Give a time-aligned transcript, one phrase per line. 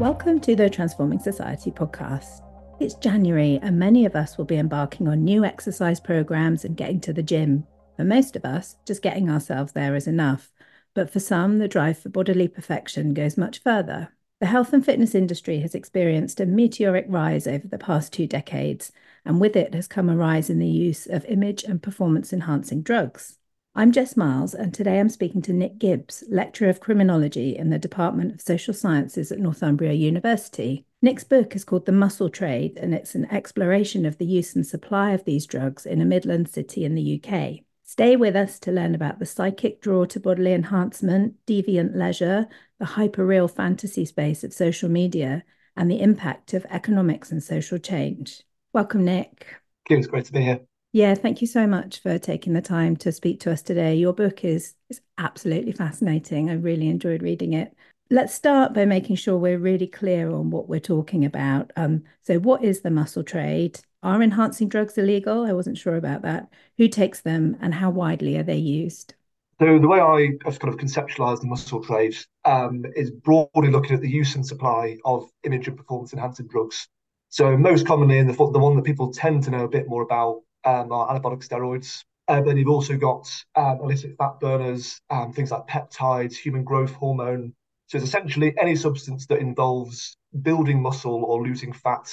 [0.00, 2.40] Welcome to the Transforming Society podcast.
[2.80, 7.02] It's January, and many of us will be embarking on new exercise programs and getting
[7.02, 7.66] to the gym.
[7.98, 10.52] For most of us, just getting ourselves there is enough.
[10.94, 14.08] But for some, the drive for bodily perfection goes much further.
[14.40, 18.92] The health and fitness industry has experienced a meteoric rise over the past two decades,
[19.26, 22.80] and with it has come a rise in the use of image and performance enhancing
[22.80, 23.36] drugs.
[23.80, 27.78] I'm Jess Miles, and today I'm speaking to Nick Gibbs, Lecturer of Criminology in the
[27.78, 30.84] Department of Social Sciences at Northumbria University.
[31.00, 34.66] Nick's book is called The Muscle Trade, and it's an exploration of the use and
[34.66, 37.60] supply of these drugs in a Midland city in the UK.
[37.82, 42.84] Stay with us to learn about the psychic draw to bodily enhancement, deviant leisure, the
[42.84, 45.42] hyperreal fantasy space of social media,
[45.74, 48.42] and the impact of economics and social change.
[48.74, 49.46] Welcome, Nick.
[49.88, 50.60] It's great to be here.
[50.92, 53.94] Yeah, thank you so much for taking the time to speak to us today.
[53.94, 56.50] Your book is is absolutely fascinating.
[56.50, 57.72] I really enjoyed reading it.
[58.10, 61.70] Let's start by making sure we're really clear on what we're talking about.
[61.76, 63.78] Um, so, what is the muscle trade?
[64.02, 65.46] Are enhancing drugs illegal?
[65.46, 66.48] I wasn't sure about that.
[66.76, 69.14] Who takes them, and how widely are they used?
[69.60, 73.94] So, the way I have kind of conceptualized the muscle trade um, is broadly looking
[73.94, 76.88] at the use and supply of image and performance enhancing drugs.
[77.28, 80.02] So, most commonly, and the, the one that people tend to know a bit more
[80.02, 82.04] about um, are anabolic steroids.
[82.28, 86.92] Uh, then you've also got um, illicit fat burners, um, things like peptides, human growth
[86.92, 87.52] hormone.
[87.88, 92.12] So it's essentially any substance that involves building muscle or losing fat.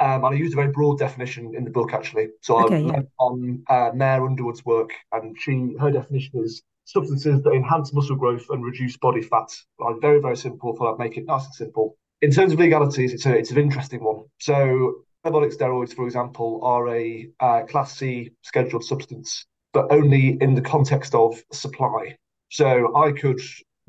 [0.00, 2.28] Um, and I used a very broad definition in the book, actually.
[2.40, 3.02] So okay, I yeah.
[3.20, 8.46] on uh, Mair Underwood's work, and she her definition is substances that enhance muscle growth
[8.50, 9.54] and reduce body fat.
[9.78, 10.74] Like very, very simple.
[10.74, 11.96] For I'd make it nice and simple.
[12.20, 14.24] In terms of legalities, it's a it's an interesting one.
[14.40, 20.54] So Anabolic steroids, for example, are a uh, class C scheduled substance, but only in
[20.54, 22.16] the context of supply.
[22.50, 23.40] So I could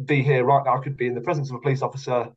[0.06, 2.30] be here right now, I could be in the presence of a police officer,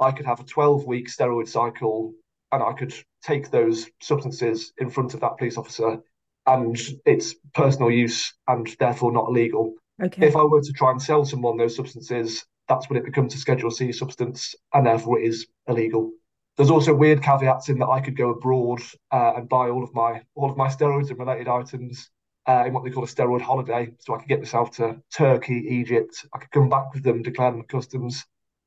[0.00, 2.12] I could have a 12 week steroid cycle,
[2.52, 6.00] and I could take those substances in front of that police officer,
[6.46, 9.74] and it's personal use and therefore not illegal.
[10.02, 10.26] Okay.
[10.26, 13.38] If I were to try and sell someone those substances, that's when it becomes a
[13.38, 16.10] Schedule C substance, and therefore it is illegal.
[16.56, 18.80] There's also weird caveats in that I could go abroad
[19.10, 22.10] uh, and buy all of my all of my steroids and related items
[22.46, 23.92] uh, in what they call a steroid holiday.
[24.00, 26.26] So I could get myself to Turkey, Egypt.
[26.34, 28.24] I could come back with them, declare them customs.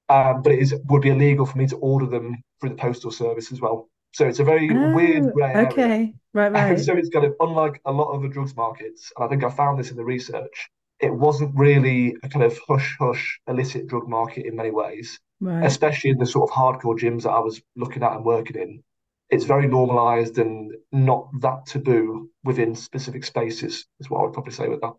[0.09, 3.11] Um, but it is would be illegal for me to order them through the postal
[3.11, 3.89] service as well.
[4.13, 5.67] So it's a very oh, weird grey area.
[5.67, 6.79] Okay, right, right.
[6.79, 9.49] so it's kind of unlike a lot of the drugs markets, and I think I
[9.49, 10.69] found this in the research.
[10.99, 15.65] It wasn't really a kind of hush hush illicit drug market in many ways right.
[15.65, 18.83] especially in the sort of hardcore gyms that I was looking at and working in.
[19.29, 24.53] It's very normalized and not that taboo within specific spaces, is what I would probably
[24.53, 24.93] say with that.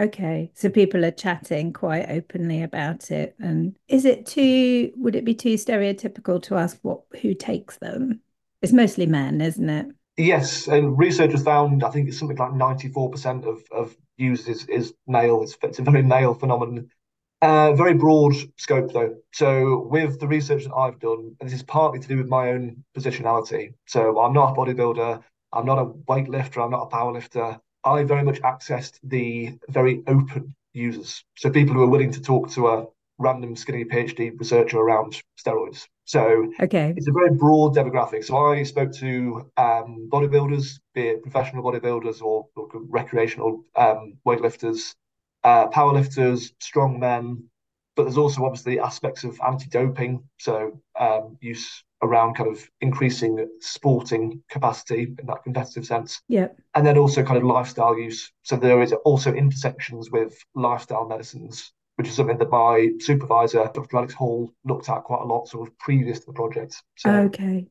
[0.00, 3.34] Okay, so people are chatting quite openly about it.
[3.40, 8.20] And is it too, would it be too stereotypical to ask what who takes them?
[8.62, 9.86] It's mostly men, isn't it?
[10.16, 13.96] Yes, and research has found I think it's something like ninety four percent of of
[14.16, 15.42] users is male.
[15.42, 16.90] It's, it's a very male phenomenon.
[17.40, 19.16] Uh, very broad scope, though.
[19.32, 22.48] So, with the research that I've done, and this is partly to do with my
[22.48, 23.74] own positionality.
[23.86, 25.22] So, I'm not a bodybuilder,
[25.52, 27.60] I'm not a weightlifter, I'm not a powerlifter.
[27.84, 31.24] I very much accessed the very open users.
[31.36, 32.86] So, people who are willing to talk to a
[33.18, 35.86] random skinny PhD researcher around steroids.
[36.06, 38.24] So, okay, it's a very broad demographic.
[38.24, 44.96] So, I spoke to um, bodybuilders, be it professional bodybuilders or, or recreational um, weightlifters
[45.44, 47.44] uh, powerlifters, strong men,
[47.96, 54.40] but there's also obviously aspects of anti-doping, so um, use around kind of increasing sporting
[54.48, 56.22] capacity in that competitive sense.
[56.28, 56.48] Yeah.
[56.76, 58.30] And then also kind of lifestyle use.
[58.44, 63.96] So there is also intersections with lifestyle medicines, which is something that my supervisor, Dr.
[63.96, 66.80] Alex Hall, looked at quite a lot sort of previous to the project.
[66.96, 67.66] So okay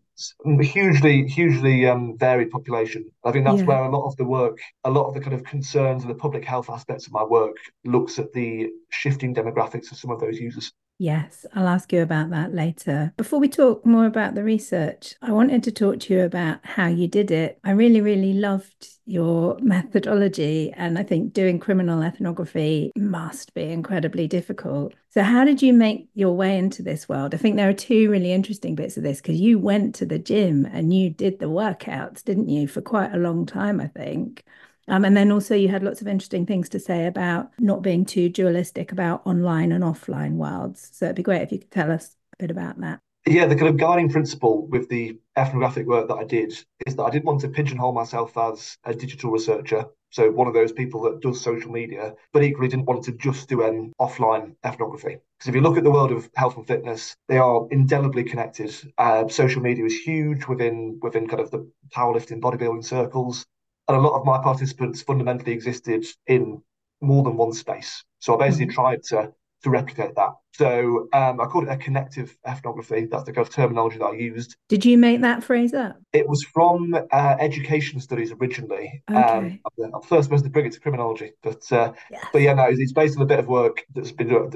[0.61, 3.05] hugely, hugely um, varied population.
[3.23, 3.65] I think that's yeah.
[3.65, 6.17] where a lot of the work, a lot of the kind of concerns and the
[6.17, 7.55] public health aspects of my work
[7.85, 10.71] looks at the shifting demographics of some of those users.
[10.99, 13.13] Yes, I'll ask you about that later.
[13.17, 16.87] Before we talk more about the research, I wanted to talk to you about how
[16.87, 17.59] you did it.
[17.63, 24.27] I really, really loved your methodology, and I think doing criminal ethnography must be incredibly
[24.27, 24.95] difficult.
[25.09, 27.35] So, how did you make your way into this world?
[27.35, 30.19] I think there are two really interesting bits of this because you went to the
[30.19, 34.43] gym and you did the workouts, didn't you, for quite a long time, I think.
[34.87, 38.05] Um, and then also you had lots of interesting things to say about not being
[38.05, 40.89] too dualistic about online and offline worlds.
[40.93, 42.99] So it'd be great if you could tell us a bit about that.
[43.25, 46.53] Yeah, the kind of guiding principle with the ethnographic work that I did
[46.85, 49.85] is that I didn't want to pigeonhole myself as a digital researcher.
[50.11, 53.49] So one of those people that does social media, but equally didn't want to just
[53.49, 55.17] do an offline ethnography.
[55.37, 58.73] Because if you look at the world of health and fitness, they are indelibly connected.
[58.97, 63.45] Uh, social media is huge within within kind of the powerlifting, bodybuilding circles,
[63.87, 66.61] and a lot of my participants fundamentally existed in
[67.01, 68.03] more than one space.
[68.19, 68.75] So I basically mm-hmm.
[68.75, 69.31] tried to
[69.63, 70.33] to replicate that.
[70.53, 73.07] So um, I called it a connective ethnography.
[73.09, 74.55] That's the kind of terminology that I used.
[74.69, 75.97] Did you make that phrase up?
[76.13, 79.03] It was from uh, education studies originally.
[79.07, 79.27] Um, okay.
[79.27, 82.25] Um, I'm, the, first person to bring it to criminology, but uh, yes.
[82.31, 84.51] but yeah, no, it's, it's, based on a bit of work that's been done.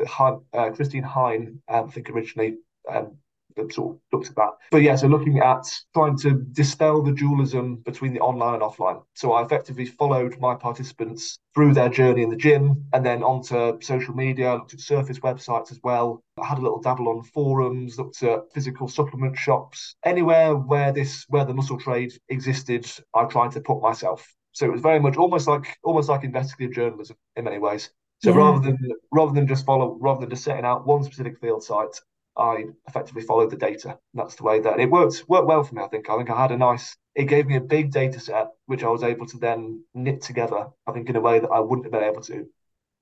[0.54, 2.58] Uh, Christine Hine, um, I think originally
[2.90, 3.18] um,
[3.56, 4.52] that sort of looked at that.
[4.72, 9.04] But yeah, so looking at trying to dispel the dualism between the online and offline.
[9.16, 13.80] So I effectively followed my participants through their journey in the gym and then onto
[13.82, 16.24] social media, looked at surface websites as well.
[16.42, 19.96] I had a little dabble on forums, looked at physical supplement shops.
[20.06, 24.34] Anywhere where this where the muscle trade existed, I tried to put myself.
[24.54, 27.90] So it was very much almost like almost like investigative journalism in many ways.
[28.24, 28.38] So yeah.
[28.38, 28.78] rather than
[29.12, 32.00] rather than just follow rather than just setting out one specific field site,
[32.38, 33.90] I effectively followed the data.
[33.90, 35.84] And that's the way that it worked worked well for me.
[35.84, 36.10] I think.
[36.10, 36.96] I think I had a nice.
[37.16, 40.68] It gave me a big data set, which I was able to then knit together.
[40.88, 42.48] I think in a way that I wouldn't have been able to.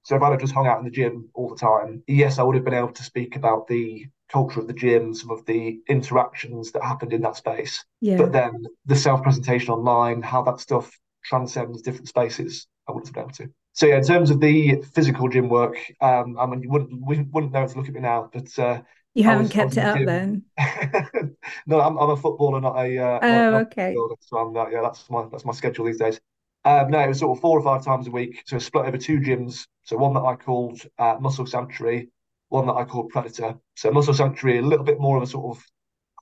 [0.03, 2.43] So if I'd have just hung out in the gym all the time, yes, I
[2.43, 5.79] would have been able to speak about the culture of the gym, some of the
[5.87, 7.83] interactions that happened in that space.
[8.01, 8.17] Yeah.
[8.17, 13.13] But then the self presentation online, how that stuff transcends different spaces, I wouldn't have
[13.13, 13.53] been able to.
[13.73, 17.21] So yeah, in terms of the physical gym work, um, I mean, you wouldn't we
[17.21, 18.81] wouldn't know to look at me now, but uh,
[19.13, 20.44] you haven't was, kept it up then.
[21.67, 22.97] no, I'm, I'm a footballer, not a.
[22.97, 23.95] Uh, oh, not, okay.
[24.21, 26.19] so I'm, uh, yeah, that's my that's my schedule these days.
[26.65, 28.44] Um, no, it was sort of four or five times a week.
[28.45, 29.65] So split over two gyms.
[29.83, 32.09] So one that I called uh, Muscle Sanctuary,
[32.50, 33.56] one that I called Predator.
[33.75, 35.63] So Muscle Sanctuary, a little bit more of a sort of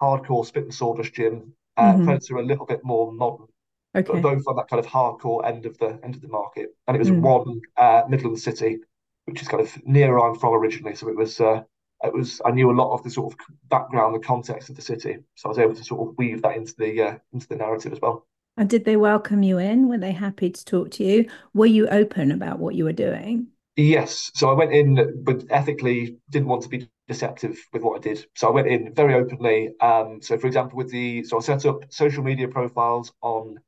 [0.01, 1.53] hardcore spit and sawdust gym.
[1.75, 2.05] Uh, mm-hmm.
[2.05, 3.47] Predator, a little bit more modern.
[3.95, 4.13] Okay.
[4.13, 6.69] But both on that kind of hardcore end of the end of the market.
[6.87, 7.21] And it was mm.
[7.21, 8.77] one uh, Midland City,
[9.25, 10.95] which is kind of near I'm from originally.
[10.95, 11.63] So it was uh,
[12.03, 13.39] it was I knew a lot of the sort of
[13.69, 16.55] background, the context of the city, so I was able to sort of weave that
[16.55, 18.25] into the uh, into the narrative as well.
[18.57, 19.87] And did they welcome you in?
[19.87, 21.29] Were they happy to talk to you?
[21.53, 23.47] Were you open about what you were doing?
[23.75, 24.31] Yes.
[24.33, 28.25] So I went in, but ethically didn't want to be deceptive with what I did.
[28.35, 29.69] So I went in very openly.
[29.79, 33.59] Um, so for example, with the so I set up social media profiles on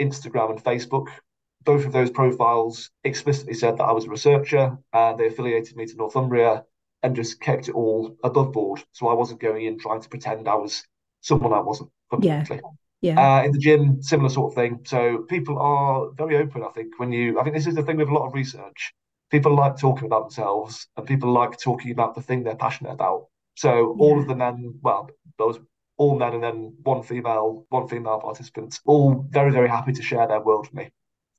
[0.00, 1.08] Instagram and Facebook.
[1.64, 4.76] Both of those profiles explicitly said that I was a researcher.
[4.92, 6.64] Uh, they affiliated me to Northumbria
[7.04, 8.82] and just kept it all above board.
[8.92, 10.82] So I wasn't going in trying to pretend I was
[11.20, 12.60] someone I wasn't fundamentally.
[12.64, 12.70] Yeah.
[13.02, 13.20] Yeah.
[13.20, 14.80] Uh, in the gym, similar sort of thing.
[14.84, 16.62] So people are very open.
[16.64, 18.94] I think when you, I think this is the thing with a lot of research.
[19.30, 23.26] People like talking about themselves, and people like talking about the thing they're passionate about.
[23.56, 24.04] So yeah.
[24.04, 25.58] all of the men, well, those
[25.98, 30.26] all men and then one female, one female participant, all very very happy to share
[30.26, 30.90] their world with me.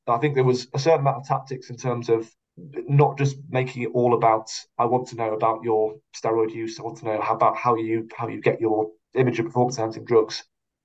[0.08, 3.84] I think there was a certain amount of tactics in terms of not just making
[3.84, 6.80] it all about I want to know about your steroid use.
[6.80, 9.78] I want to know how about how you how you get your image of performance
[9.78, 10.44] enhancing drugs.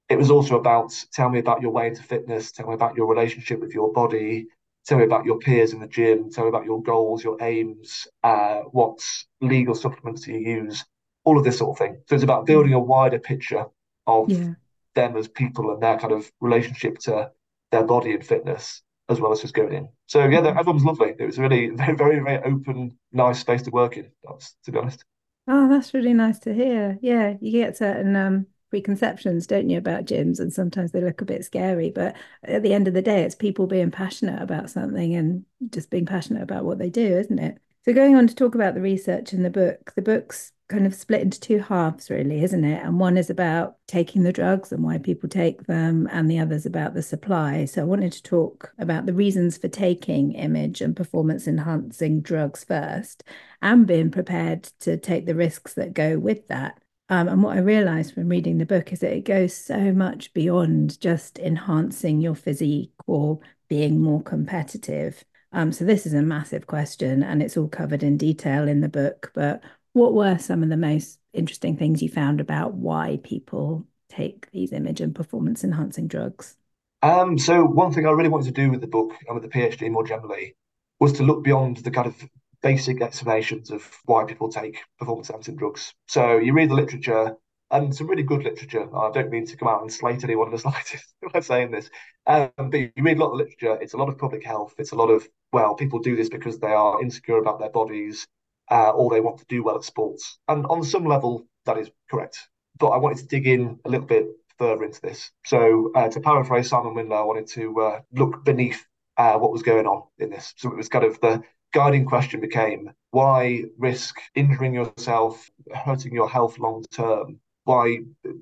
[0.08, 3.06] It was also about tell me about your way into fitness, tell me about your
[3.06, 4.49] relationship with your body,
[4.84, 8.08] tell me about your peers in the gym, tell me about your goals, your aims,
[8.25, 8.99] uh, what
[9.40, 10.84] legal supplements do you use,
[11.25, 12.02] all of this sort of thing.
[12.08, 13.67] So it's about building a wider picture
[14.08, 14.55] of yeah.
[14.96, 17.31] them as people and their kind of relationship to
[17.70, 19.89] their body and fitness as well as just going in.
[20.07, 21.15] So yeah, everyone was lovely.
[21.19, 24.11] It was really very, very, very open, nice space to work in.
[24.25, 25.05] That's to be honest.
[25.49, 26.99] Oh, that's really nice to hear.
[27.03, 31.25] Yeah, you get certain um, preconceptions, don't you, about gyms, and sometimes they look a
[31.25, 31.91] bit scary.
[31.91, 35.91] But at the end of the day, it's people being passionate about something and just
[35.91, 37.58] being passionate about what they do, isn't it?
[37.84, 40.94] So going on to talk about the research in the book, the book's kind of
[40.94, 42.82] split into two halves, really, isn't it?
[42.82, 46.55] And one is about taking the drugs and why people take them, and the other
[46.55, 47.67] is about the supply.
[47.67, 52.65] So I wanted to talk about the reasons for taking image and performance enhancing drugs
[52.65, 53.24] first,
[53.60, 56.81] and being prepared to take the risks that go with that.
[57.10, 60.32] Um, and what I realized from reading the book is that it goes so much
[60.32, 65.24] beyond just enhancing your physique or being more competitive.
[65.53, 68.89] Um, so this is a massive question, and it's all covered in detail in the
[68.89, 69.32] book.
[69.34, 69.60] But
[69.93, 74.73] what were some of the most interesting things you found about why people take these
[74.73, 76.56] image and performance enhancing drugs?
[77.03, 79.59] Um, so one thing I really wanted to do with the book and with the
[79.59, 80.55] PhD more generally
[80.99, 82.29] was to look beyond the kind of
[82.63, 85.94] basic explanations of why people take performance enhancing drugs.
[86.09, 87.37] So you read the literature
[87.70, 88.94] and some really good literature.
[88.94, 91.89] I don't mean to come out and slate anyone in the slightest by saying this,
[92.27, 93.79] um, but you read a lot of literature.
[93.81, 94.75] It's a lot of public health.
[94.79, 98.27] It's a lot of well, people do this because they are insecure about their bodies
[98.70, 100.39] uh, or they want to do well at sports.
[100.48, 102.48] And on some level, that is correct.
[102.79, 104.27] but I wanted to dig in a little bit
[104.58, 105.31] further into this.
[105.44, 108.84] So, uh, to paraphrase Simon Winlow, I wanted to uh, look beneath
[109.17, 110.55] uh, what was going on in this.
[110.56, 116.29] So, it was kind of the guiding question became why risk injuring yourself, hurting your
[116.29, 117.41] health long term?
[117.65, 117.98] Why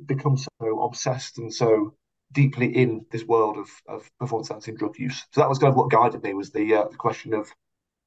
[0.06, 1.94] become so obsessed and so
[2.32, 5.24] deeply in this world of, of performance enhancing drug use?
[5.32, 7.50] So that was kind of what guided me was the, uh, the question of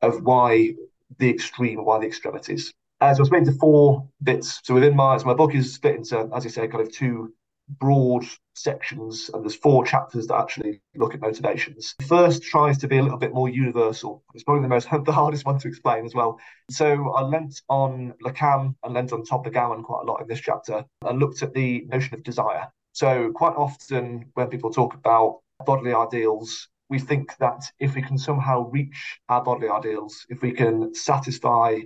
[0.01, 0.73] of why
[1.17, 2.73] the extreme, why the extremities.
[2.99, 4.59] Uh, so I split into four bits.
[4.63, 7.33] So within my, so my book is split into, as you say, kind of two
[7.79, 11.95] broad sections, and there's four chapters that actually look at motivations.
[12.07, 14.23] First tries to be a little bit more universal.
[14.33, 16.39] It's probably the most the hardest one to explain as well.
[16.69, 20.41] So I lent on Lacan and lent on Todd McGowan quite a lot in this
[20.41, 22.67] chapter, and looked at the notion of desire.
[22.93, 28.17] So quite often when people talk about bodily ideals, we think that if we can
[28.17, 31.79] somehow reach our bodily ideals, if we can satisfy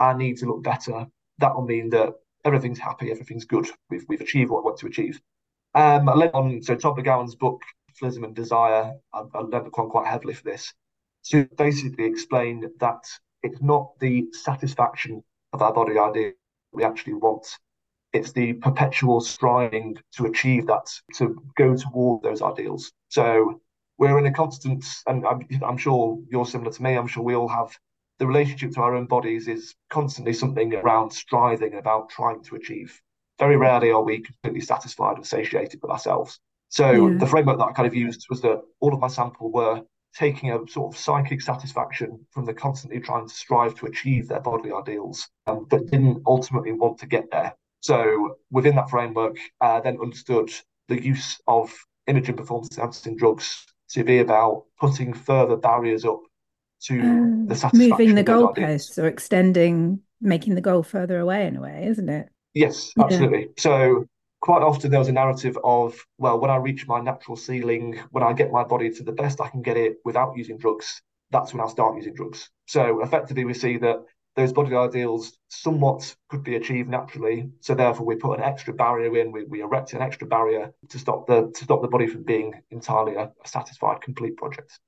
[0.00, 1.06] our need to look better,
[1.38, 3.68] that will mean that everything's happy, everything's good.
[3.90, 5.20] We've we've achieved what we want to achieve.
[5.74, 8.94] Um, I lent on so Todd McGowan's book, Capitalism and Desire.
[9.12, 10.72] I, I lent on quite heavily for this
[11.26, 13.04] to basically explain that
[13.42, 15.22] it's not the satisfaction
[15.52, 16.32] of our body idea
[16.72, 17.46] we actually want.
[18.14, 20.86] It's the perpetual striving to achieve that,
[21.16, 22.92] to go toward those ideals.
[23.08, 23.60] So
[23.98, 26.96] we're in a constant, and I'm, I'm sure you're similar to me.
[26.96, 27.76] I'm sure we all have
[28.18, 33.00] the relationship to our own bodies is constantly something around striving, about trying to achieve.
[33.38, 36.40] Very rarely are we completely satisfied and satiated with ourselves.
[36.68, 37.18] So yeah.
[37.18, 39.82] the framework that I kind of used was that all of my sample were
[40.14, 44.40] taking a sort of psychic satisfaction from the constantly trying to strive to achieve their
[44.40, 47.54] bodily ideals, um, but didn't ultimately want to get there.
[47.80, 50.50] So within that framework, uh, then understood
[50.88, 51.72] the use of
[52.06, 56.20] imaging performance enhancing drugs to be about putting further barriers up
[56.82, 61.56] to um, the satisfaction moving the goalposts or extending making the goal further away in
[61.56, 62.28] a way isn't it?
[62.54, 63.40] Yes absolutely.
[63.40, 63.46] Yeah.
[63.58, 64.06] so
[64.40, 68.22] quite often there was a narrative of well when i reach my natural ceiling when
[68.22, 71.52] i get my body to the best i can get it without using drugs that's
[71.52, 72.50] when i'll start using drugs.
[72.66, 74.04] So effectively we see that
[74.36, 79.16] those body ideals somewhat could be achieved naturally so therefore we put an extra barrier
[79.16, 82.22] in we, we erect an extra barrier to stop the to stop the body from
[82.22, 84.78] being entirely a, a satisfied complete project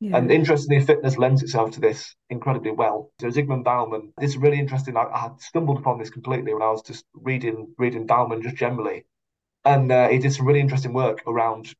[0.00, 0.18] yeah.
[0.18, 3.12] And interestingly, fitness lends itself to this incredibly well.
[3.18, 4.94] So Zygmunt Bauman, this is really interesting.
[4.96, 8.56] I, I, had stumbled upon this completely when I was just reading reading Bauman just
[8.56, 9.06] generally,
[9.64, 11.74] and uh, he did some really interesting work around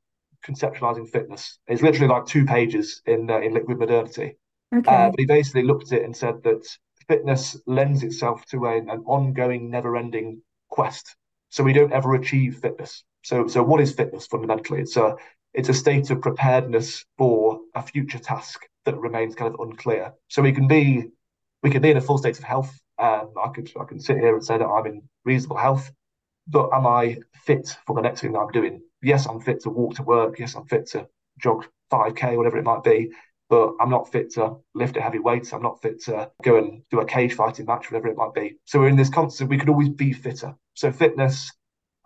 [0.46, 1.58] conceptualizing fitness.
[1.66, 4.36] It's literally like two pages in uh, in Liquid Modernity.
[4.74, 4.90] Okay.
[4.90, 6.66] Uh, but he basically looked at it and said that
[7.08, 11.16] fitness lends itself to a, an ongoing, never-ending quest.
[11.50, 13.04] So we don't ever achieve fitness.
[13.22, 14.80] So so what is fitness fundamentally?
[14.80, 15.16] It's a
[15.54, 20.12] it's a state of preparedness for a future task that remains kind of unclear.
[20.28, 21.06] So we can be
[21.62, 22.78] we can be in a full state of health.
[22.98, 25.90] Um, I could I can sit here and say that I'm in reasonable health,
[26.46, 28.82] but am I fit for the next thing that I'm doing?
[29.02, 30.38] Yes, I'm fit to walk to work.
[30.38, 31.08] Yes, I'm fit to
[31.40, 33.10] jog 5k, whatever it might be.
[33.48, 35.52] But I'm not fit to lift a heavy weight.
[35.52, 38.56] I'm not fit to go and do a cage fighting match, whatever it might be.
[38.64, 39.50] So we're in this constant.
[39.50, 40.54] We could always be fitter.
[40.74, 41.52] So fitness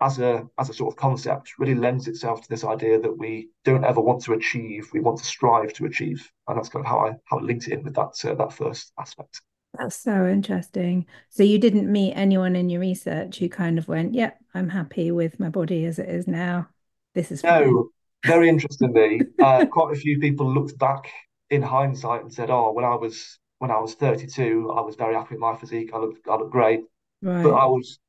[0.01, 3.49] as a as a sort of concept really lends itself to this idea that we
[3.63, 6.89] don't ever want to achieve we want to strive to achieve and that's kind of
[6.89, 9.41] how i how i linked it in with that uh, that first aspect
[9.77, 14.13] that's so interesting so you didn't meet anyone in your research who kind of went
[14.13, 16.67] yeah i'm happy with my body as it is now
[17.13, 17.89] this is no
[18.25, 21.11] very interestingly uh, quite a few people looked back
[21.51, 25.13] in hindsight and said oh when i was when i was 32 i was very
[25.13, 26.81] happy with my physique i looked i looked great
[27.21, 27.43] right.
[27.43, 27.99] but i was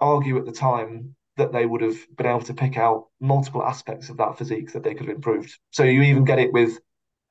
[0.00, 4.08] argue at the time that they would have been able to pick out multiple aspects
[4.08, 5.58] of that physique that they could have improved.
[5.70, 6.78] So you even get it with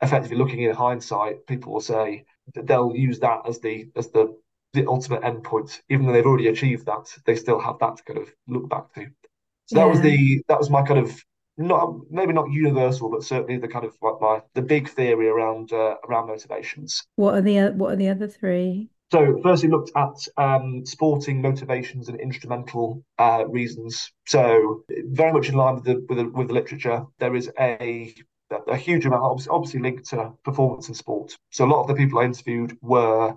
[0.02, 2.26] effectively looking in hindsight, people will say
[2.56, 4.36] that they'll use that as the as the
[4.74, 8.20] the ultimate endpoint, even though they've already achieved that, they still have that to kind
[8.20, 9.06] of look back to.
[9.66, 9.84] So yeah.
[9.84, 11.24] that was the that was my kind of
[11.62, 15.72] not maybe not universal, but certainly the kind of like my the big theory around
[15.74, 17.04] uh, around motivations.
[17.16, 18.90] What are the what are the other three?
[19.12, 24.14] So, firstly, looked at um, sporting motivations and instrumental uh, reasons.
[24.26, 28.14] So, very much in line with the with the, with the literature, there is a
[28.68, 31.38] a huge amount, obviously, obviously linked to performance in sport.
[31.52, 33.36] So, a lot of the people I interviewed were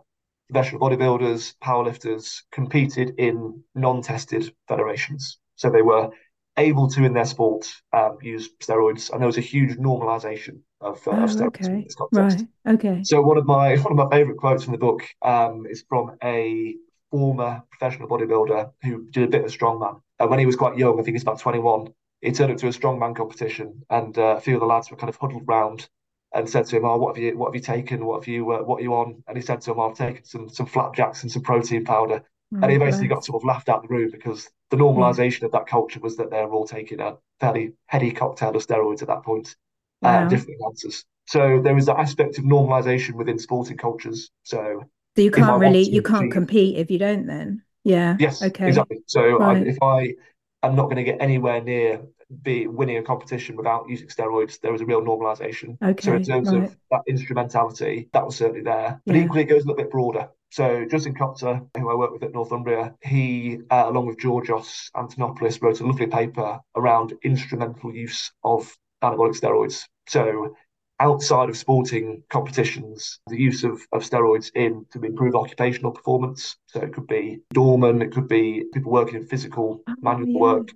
[0.50, 5.38] professional bodybuilders, powerlifters, competed in non-tested federations.
[5.57, 6.11] So they were
[6.56, 11.06] able to, in their sport, um, use steroids, and there was a huge normalization of,
[11.06, 11.66] uh, oh, of steroids okay.
[11.66, 12.46] in this context.
[12.64, 12.75] Right.
[12.75, 13.04] Okay.
[13.04, 16.16] So one of my one of my favorite quotes from the book um, is from
[16.23, 16.76] a
[17.11, 20.00] former professional bodybuilder who did a bit of strongman.
[20.18, 22.68] And when he was quite young, I think he's about 21, he turned up to
[22.68, 25.88] a strongman competition, and uh, a few of the lads were kind of huddled round
[26.34, 28.04] and said to him, "Oh, what have you what have you taken?
[28.04, 30.25] What have you uh, what are you on?" And he said to him, "I've taken
[30.25, 33.68] some some flapjacks and some protein powder." Oh, and he basically got sort of laughed
[33.68, 35.46] out of the room because the normalization yeah.
[35.46, 39.08] of that culture was that they're all taking a fairly heady cocktail of steroids at
[39.08, 39.56] that point,
[40.02, 40.25] wow.
[40.25, 41.04] uh, different answers.
[41.26, 44.30] So there is that aspect of normalization within sporting cultures.
[44.42, 44.84] So,
[45.16, 47.62] so you can't really you can't compete if you don't then.
[47.82, 48.16] Yeah.
[48.18, 48.42] Yes.
[48.42, 48.68] Okay.
[48.68, 48.99] Exactly.
[49.06, 49.58] So right.
[49.58, 50.14] I, if I
[50.62, 52.02] am not going to get anywhere near
[52.42, 55.80] be winning a competition without using steroids, there was a real normalization.
[55.82, 56.02] Okay.
[56.02, 56.64] So in terms right.
[56.64, 59.00] of that instrumentality, that was certainly there.
[59.06, 59.25] But yeah.
[59.25, 60.28] equally, it goes a little bit broader.
[60.54, 65.61] So Justin Kotzé, who I work with at Northumbria, he, uh, along with Georgios Antonopoulos,
[65.61, 69.82] wrote a lovely paper around instrumental use of anabolic steroids.
[70.06, 70.54] So
[71.00, 76.56] outside of sporting competitions, the use of, of steroids in to improve occupational performance.
[76.66, 80.38] So it could be doorman, it could be people working in physical oh, manual yeah.
[80.38, 80.68] work,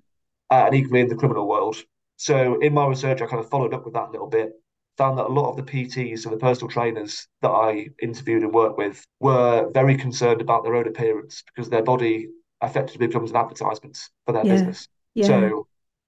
[0.50, 1.76] uh, and equally in the criminal world.
[2.16, 4.54] So in my research, I kind of followed up with that a little bit.
[4.98, 8.52] Found that a lot of the PTs and the personal trainers that I interviewed and
[8.52, 12.28] worked with were very concerned about their own appearance because their body
[12.62, 14.52] effectively becomes an advertisement for their yeah.
[14.52, 14.88] business.
[15.14, 15.26] Yeah.
[15.26, 15.66] So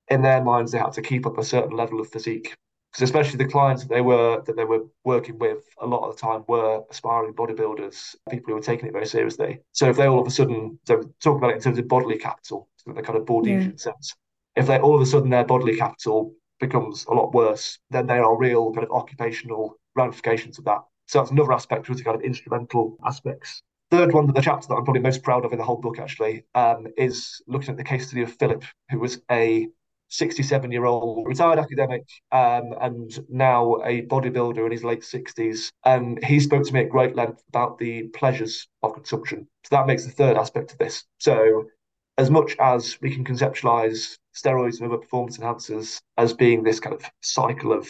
[0.08, 2.56] in their minds, they had to keep up a certain level of physique
[2.90, 6.16] because especially the clients that they were that they were working with a lot of
[6.16, 9.60] the time were aspiring bodybuilders, people who were taking it very seriously.
[9.72, 12.18] So if they all of a sudden so talk about it in terms of bodily
[12.18, 13.76] capital, the kind of Bourdieuian yeah.
[13.76, 14.14] sense,
[14.56, 18.24] if they all of a sudden their bodily capital becomes a lot worse, then there
[18.24, 20.80] are real kind of occupational ramifications of that.
[21.06, 23.62] So that's another aspect which is kind of instrumental aspects.
[23.90, 25.98] Third one, of the chapter that I'm probably most proud of in the whole book
[25.98, 29.66] actually, um, is looking at the case study of Philip, who was a
[30.10, 32.02] 67 year old retired academic
[32.32, 35.70] um, and now a bodybuilder in his late 60s.
[35.84, 39.48] And he spoke to me at great length about the pleasures of consumption.
[39.64, 41.04] So that makes the third aspect of this.
[41.18, 41.64] So,
[42.20, 46.94] as much as we can conceptualize steroids and other performance enhancers as being this kind
[46.94, 47.88] of cycle of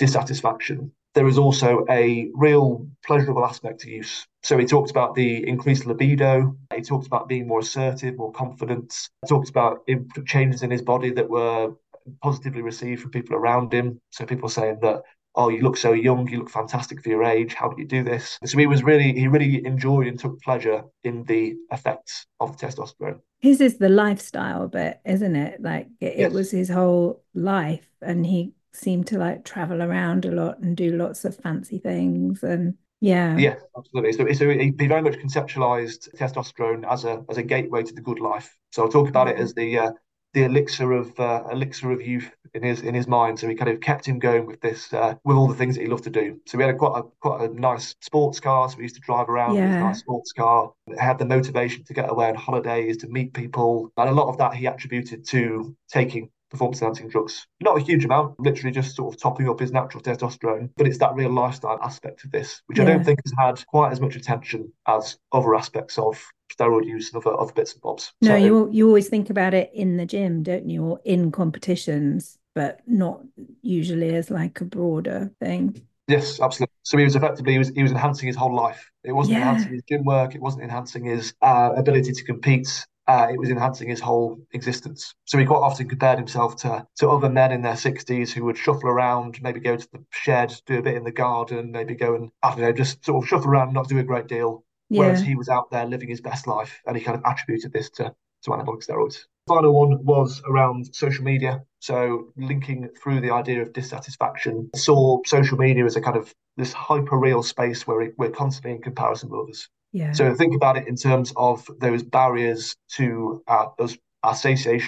[0.00, 4.26] dissatisfaction, there is also a real pleasurable aspect to use.
[4.42, 6.56] So he talked about the increased libido.
[6.74, 8.92] He talked about being more assertive, more confident.
[9.22, 9.88] He talked about
[10.26, 11.72] changes in his body that were
[12.20, 14.00] positively received from people around him.
[14.10, 15.02] So people saying that,
[15.36, 17.54] oh, you look so young, you look fantastic for your age.
[17.54, 18.38] How do you do this?
[18.44, 23.20] So he was really, he really enjoyed and took pleasure in the effects of testosterone.
[23.40, 25.62] His is the lifestyle bit, isn't it?
[25.62, 26.30] Like it, yes.
[26.30, 30.76] it was his whole life, and he seemed to like travel around a lot and
[30.76, 36.14] do lots of fancy things and yeah yeah absolutely so, so he very much conceptualized
[36.16, 39.36] testosterone as a as a gateway to the good life so i'll talk about it
[39.36, 39.90] as the uh,
[40.38, 43.40] the elixir of uh, elixir of youth in his in his mind.
[43.40, 45.82] So he kind of kept him going with this uh, with all the things that
[45.82, 46.40] he loved to do.
[46.46, 48.68] So we had a, quite a quite a nice sports car.
[48.68, 49.66] So we used to drive around yeah.
[49.66, 50.72] with a nice sports car.
[50.86, 54.28] It had the motivation to get away on holidays, to meet people, and a lot
[54.28, 57.46] of that he attributed to taking performance enhancing drugs.
[57.60, 60.98] Not a huge amount, literally just sort of topping up his natural testosterone, but it's
[60.98, 62.84] that real lifestyle aspect of this, which yeah.
[62.84, 67.12] I don't think has had quite as much attention as other aspects of steroid use
[67.12, 68.12] and other, other bits and bobs.
[68.20, 71.30] No, so, you you always think about it in the gym, don't you, or in
[71.30, 73.20] competitions, but not
[73.62, 75.82] usually as like a broader thing.
[76.08, 76.72] Yes, absolutely.
[76.84, 78.90] So he was effectively he was he was enhancing his whole life.
[79.04, 79.48] It wasn't yeah.
[79.48, 80.34] enhancing his gym work.
[80.34, 85.14] It wasn't enhancing his uh, ability to compete uh, it was enhancing his whole existence.
[85.24, 88.58] So he quite often compared himself to to other men in their 60s who would
[88.58, 92.14] shuffle around, maybe go to the shed, do a bit in the garden, maybe go
[92.14, 94.64] and, I don't know, just sort of shuffle around, not do a great deal.
[94.90, 95.00] Yeah.
[95.00, 97.90] Whereas he was out there living his best life and he kind of attributed this
[97.90, 99.24] to, to anabolic steroids.
[99.48, 101.62] Final one was around social media.
[101.80, 106.74] So linking through the idea of dissatisfaction, saw social media as a kind of this
[106.74, 109.68] hyper real space where we're constantly in comparison with others.
[110.12, 113.74] So think about it in terms of those barriers to our,
[114.22, 114.34] our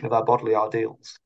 [0.07, 1.19] of our bodily ideals.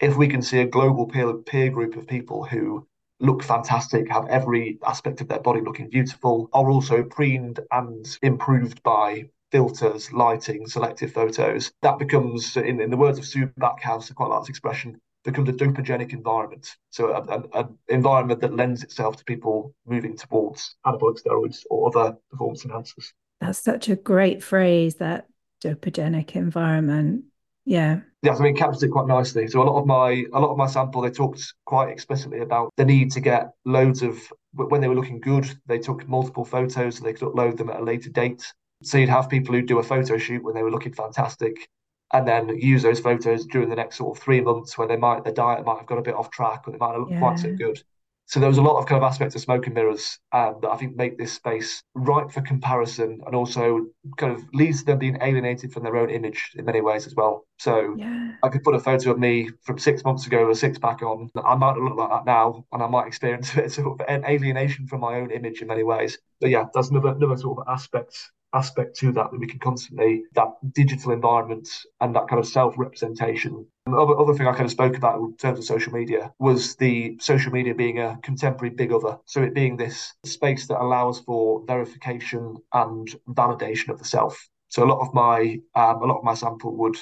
[0.00, 2.86] If we can see a global peer, peer group of people who
[3.18, 8.82] look fantastic, have every aspect of their body looking beautiful, are also preened and improved
[8.82, 14.14] by filters, lighting, selective photos, that becomes, in, in the words of Sue Backhouse, a
[14.14, 16.74] quite large expression, becomes a dopogenic environment.
[16.90, 22.64] So an environment that lends itself to people moving towards anabolic steroids or other performance
[22.64, 23.12] enhancers.
[23.40, 25.26] That's such a great phrase, that
[25.62, 27.24] dopogenic environment.
[27.64, 28.00] Yeah.
[28.22, 29.46] Yeah, I mean, captures it quite nicely.
[29.48, 32.72] So a lot of my a lot of my sample, they talked quite explicitly about
[32.76, 34.20] the need to get loads of
[34.52, 37.80] when they were looking good, they took multiple photos so they could upload them at
[37.80, 38.42] a later date.
[38.82, 41.68] So you'd have people who do a photo shoot when they were looking fantastic,
[42.12, 45.24] and then use those photos during the next sort of three months when they might
[45.24, 47.18] their diet might have got a bit off track or they might not look yeah.
[47.18, 47.82] quite so good.
[48.28, 50.70] So there was a lot of kind of aspects of smoke and mirrors um, that
[50.70, 54.98] I think make this space ripe for comparison and also kind of leads to them
[54.98, 57.46] being alienated from their own image in many ways as well.
[57.60, 58.32] So yeah.
[58.42, 61.02] I could put a photo of me from six months ago with a six pack
[61.02, 61.30] on.
[61.44, 64.24] I might look like that now and I might experience a bit sort of an
[64.24, 66.18] alienation from my own image in many ways.
[66.40, 68.18] But yeah, that's another another sort of aspect
[68.52, 71.68] aspect to that that we can constantly that digital environment
[72.00, 73.66] and that kind of self-representation.
[73.86, 76.76] The other, other thing I kind of spoke about in terms of social media was
[76.76, 79.18] the social media being a contemporary big other.
[79.26, 84.48] So it being this space that allows for verification and validation of the self.
[84.68, 86.96] So a lot of my um, a lot of my sample would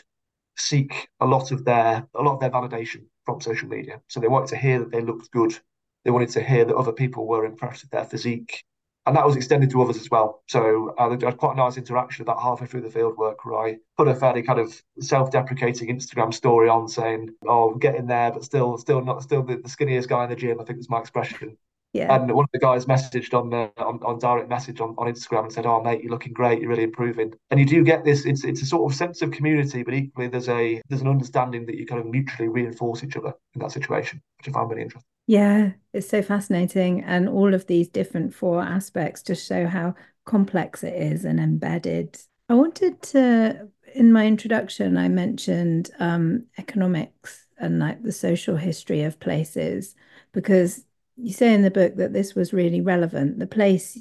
[0.56, 4.00] seek a lot of their a lot of their validation from social media.
[4.08, 5.58] So they wanted to hear that they looked good.
[6.04, 8.62] They wanted to hear that other people were impressed with their physique
[9.06, 10.42] and that was extended to others as well.
[10.48, 13.58] So uh, I had quite a nice interaction about halfway through the field work where
[13.58, 18.32] I put a fairly kind of self-deprecating Instagram story on saying, "Oh, I'm getting there,
[18.32, 20.90] but still, still not, still the, the skinniest guy in the gym." I think was
[20.90, 21.56] my expression.
[21.92, 22.12] Yeah.
[22.12, 25.44] And one of the guys messaged on, the, on on direct message on, on Instagram
[25.44, 26.60] and said, "Oh, mate, you're looking great.
[26.60, 28.24] You're really improving." And you do get this.
[28.24, 31.66] It's it's a sort of sense of community, but equally there's a there's an understanding
[31.66, 34.82] that you kind of mutually reinforce each other in that situation, which I find really
[34.82, 35.13] interesting.
[35.26, 37.02] Yeah, it's so fascinating.
[37.02, 42.18] And all of these different four aspects just show how complex it is and embedded.
[42.48, 49.02] I wanted to, in my introduction, I mentioned um, economics and like the social history
[49.02, 49.94] of places,
[50.32, 50.84] because
[51.16, 53.38] you say in the book that this was really relevant.
[53.38, 53.96] The place,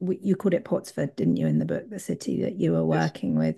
[0.00, 3.34] you called it Pottsford, didn't you, in the book, the city that you were working
[3.34, 3.38] yes.
[3.38, 3.56] with.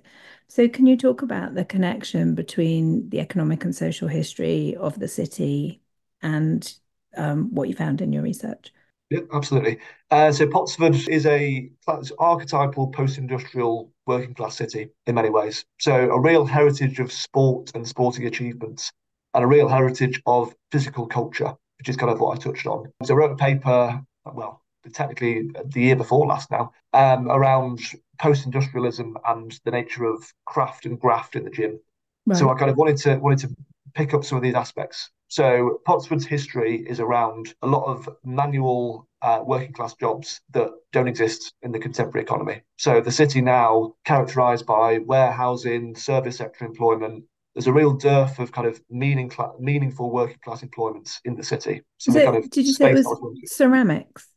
[0.49, 5.09] So, can you talk about the connection between the economic and social history of the
[5.09, 5.81] city
[6.21, 6.71] and
[7.19, 8.73] um, what you found in your research.
[9.11, 9.79] Yeah, absolutely.
[10.11, 11.71] Uh, so Pottsford is a
[12.19, 15.65] archetypal post-industrial working class city in many ways.
[15.81, 18.93] So a real heritage of sport and sporting achievements,
[19.35, 22.93] and a real heritage of physical culture, which is kind of what I touched on.
[23.05, 27.81] So I wrote a paper, well, technically the year before last now, um, around
[28.19, 31.81] post-industrialism and the nature of craft and graft in the gym.
[32.27, 32.39] Right.
[32.39, 33.57] So I kind of wanted to wanted to
[33.95, 35.11] pick up some of these aspects.
[35.29, 41.09] So Pottsford's history is around a lot of manual uh, working class jobs that don't
[41.09, 42.63] exist in the contemporary economy.
[42.77, 47.25] So the city now characterised by warehousing, service sector employment.
[47.55, 51.83] There's a real dearth of kind of meaning meaningful working class employments in the city.
[51.99, 54.29] So it, kind of did you say it was ceramics?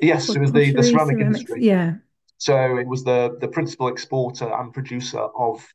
[0.00, 1.64] Yes, it was the, the ceramic ceramics, industry.
[1.64, 1.94] Yeah.
[2.38, 5.66] So it was the the principal exporter and producer of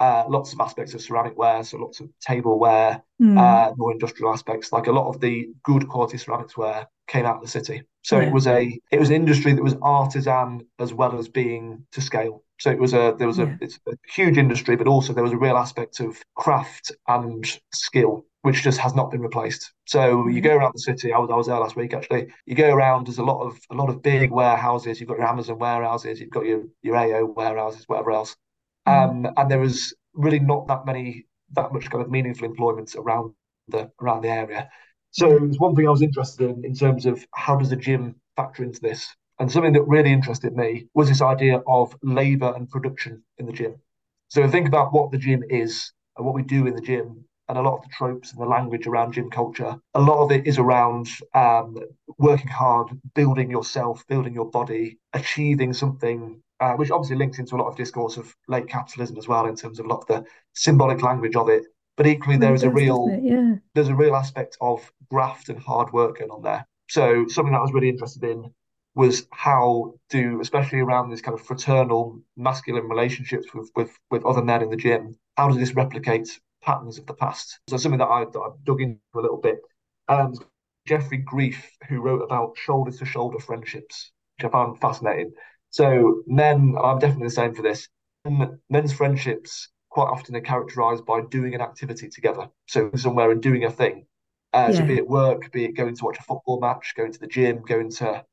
[0.00, 3.38] uh, lots of aspects of ceramic ware, so lots of tableware, mm.
[3.38, 4.72] uh, more industrial aspects.
[4.72, 7.82] Like a lot of the good quality ceramics ware came out of the city.
[8.02, 8.28] So yeah.
[8.28, 12.00] it was a it was an industry that was artisan as well as being to
[12.00, 12.44] scale.
[12.60, 13.56] So it was a there was a yeah.
[13.60, 18.24] it's a huge industry, but also there was a real aspect of craft and skill
[18.42, 19.72] which just has not been replaced.
[19.86, 21.12] So you go around the city.
[21.12, 22.28] I was I was there last week actually.
[22.46, 23.06] You go around.
[23.06, 25.00] There's a lot of a lot of big warehouses.
[25.00, 26.20] You've got your Amazon warehouses.
[26.20, 28.36] You've got your your AO warehouses, whatever else.
[28.88, 33.34] Um, and there was really not that many, that much kind of meaningful employment around
[33.68, 34.70] the around the area.
[35.10, 37.76] So it was one thing I was interested in in terms of how does the
[37.76, 39.08] gym factor into this.
[39.38, 43.52] And something that really interested me was this idea of labour and production in the
[43.52, 43.76] gym.
[44.28, 47.56] So think about what the gym is and what we do in the gym and
[47.56, 50.46] a lot of the tropes and the language around gym culture, a lot of it
[50.46, 51.76] is around um,
[52.18, 57.58] working hard, building yourself, building your body, achieving something uh, which obviously links into a
[57.58, 60.24] lot of discourse of late capitalism as well in terms of a lot of the
[60.54, 61.64] symbolic language of it.
[61.96, 63.56] But equally, there is a real yeah.
[63.74, 66.66] there's a real aspect of graft and hard work going on there.
[66.88, 68.52] So something that I was really interested in
[68.94, 74.42] was how do, especially around this kind of fraternal masculine relationships with with with other
[74.42, 76.28] men in the gym, how does this replicate
[76.62, 77.60] patterns of the past?
[77.68, 79.58] So something that I that I've dug into a little bit.
[80.08, 80.34] Um,
[80.86, 85.32] Geoffrey Greif who wrote about shoulder to shoulder friendships, which I found fascinating.
[85.70, 87.88] So men, I'm definitely the same for this.
[88.68, 92.48] Men's friendships quite often are characterized by doing an activity together.
[92.66, 94.06] So somewhere and doing a thing.
[94.52, 94.78] Uh, yeah.
[94.78, 97.26] So be it work, be it going to watch a football match, going to the
[97.26, 98.24] gym, going to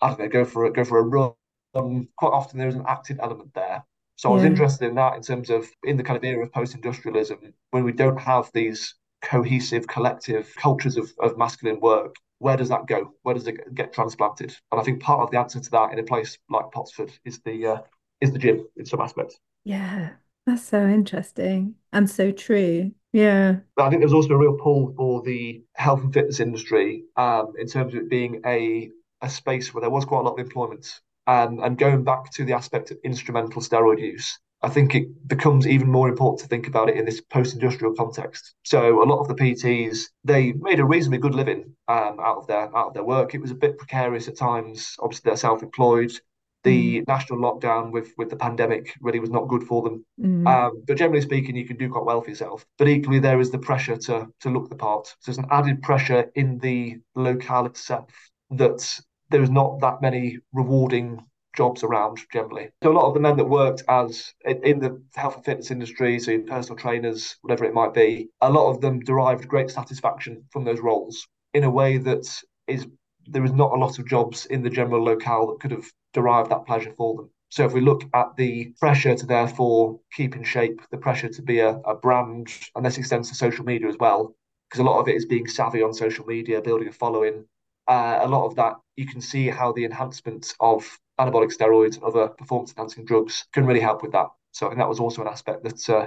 [0.00, 1.32] I don't know, go for a go for a run.
[1.74, 3.84] Um, quite often there is an active element there.
[4.16, 6.52] So I was interested in that in terms of in the kind of era of
[6.52, 12.68] post-industrialism when we don't have these cohesive collective cultures of, of masculine work where does
[12.70, 13.14] that go?
[13.22, 14.54] Where does it get transplanted?
[14.72, 17.40] And I think part of the answer to that in a place like Pottsford is
[17.40, 17.80] the uh,
[18.20, 19.38] is the gym in some aspects.
[19.64, 22.94] Yeah, that's so interesting and so true.
[23.12, 27.04] Yeah, But I think there's also a real pull for the health and fitness industry
[27.16, 30.34] um, in terms of it being a a space where there was quite a lot
[30.34, 31.00] of employment.
[31.26, 35.66] Um, and going back to the aspect of instrumental steroid use, I think it becomes
[35.66, 38.54] even more important to think about it in this post-industrial context.
[38.64, 42.46] So a lot of the PTs they made a reasonably good living um, out of
[42.46, 43.34] their out of their work.
[43.34, 44.96] It was a bit precarious at times.
[44.98, 46.12] Obviously, they're self-employed.
[46.64, 47.06] The mm.
[47.06, 50.04] national lockdown with with the pandemic really was not good for them.
[50.20, 50.46] Mm.
[50.48, 52.66] Um, but generally speaking, you can do quite well for yourself.
[52.78, 55.06] But equally, there is the pressure to to look the part.
[55.06, 58.10] So there's an added pressure in the locale itself
[58.50, 61.24] that there is not that many rewarding
[61.58, 62.70] jobs around generally.
[62.82, 66.18] So a lot of the men that worked as in the health and fitness industry,
[66.20, 70.64] so personal trainers, whatever it might be, a lot of them derived great satisfaction from
[70.64, 72.24] those roles in a way that
[72.66, 72.86] is
[73.26, 76.50] there is not a lot of jobs in the general locale that could have derived
[76.50, 77.30] that pleasure for them.
[77.50, 81.42] So if we look at the pressure to therefore keep in shape, the pressure to
[81.42, 84.34] be a, a brand, and this extends to social media as well,
[84.68, 87.44] because a lot of it is being savvy on social media, building a following.
[87.86, 92.04] Uh, a lot of that, you can see how the enhancement of anabolic steroids and
[92.04, 94.28] other performance enhancing drugs can really help with that.
[94.52, 96.06] So I think that was also an aspect that uh,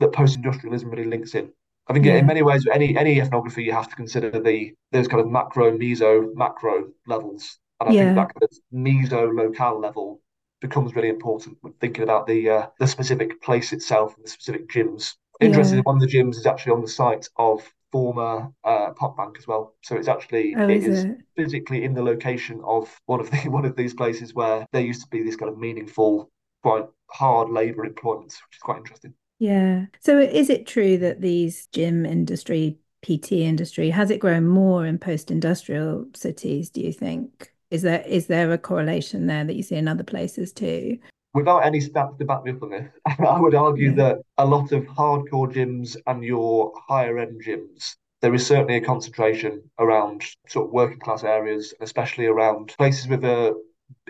[0.00, 1.52] that post industrialism really links in.
[1.88, 2.16] I think yeah.
[2.16, 5.76] in many ways, any any ethnography, you have to consider the those kind of macro,
[5.76, 8.04] meso, macro levels, and I yeah.
[8.04, 10.20] think that kind of meso locale level
[10.60, 14.68] becomes really important when thinking about the uh, the specific place itself and the specific
[14.68, 15.14] gyms.
[15.40, 15.82] Interestingly, yeah.
[15.82, 19.46] one of the gyms is actually on the site of former uh, pot bank as
[19.46, 19.74] well.
[19.82, 21.18] So it's actually oh, it is, is it?
[21.36, 25.02] physically in the location of one of the one of these places where there used
[25.02, 26.30] to be this kind of meaningful,
[26.62, 29.14] quite hard labour employment, which is quite interesting.
[29.38, 29.86] Yeah.
[30.00, 34.98] So is it true that these gym industry, PT industry, has it grown more in
[34.98, 36.70] post-industrial cities?
[36.70, 37.52] Do you think?
[37.70, 40.98] Is there is there a correlation there that you see in other places too?
[41.34, 43.96] Without any stats to back me up on this, I would argue yeah.
[43.96, 48.80] that a lot of hardcore gyms and your higher end gyms, there is certainly a
[48.80, 53.54] concentration around sort of working class areas, especially around places with a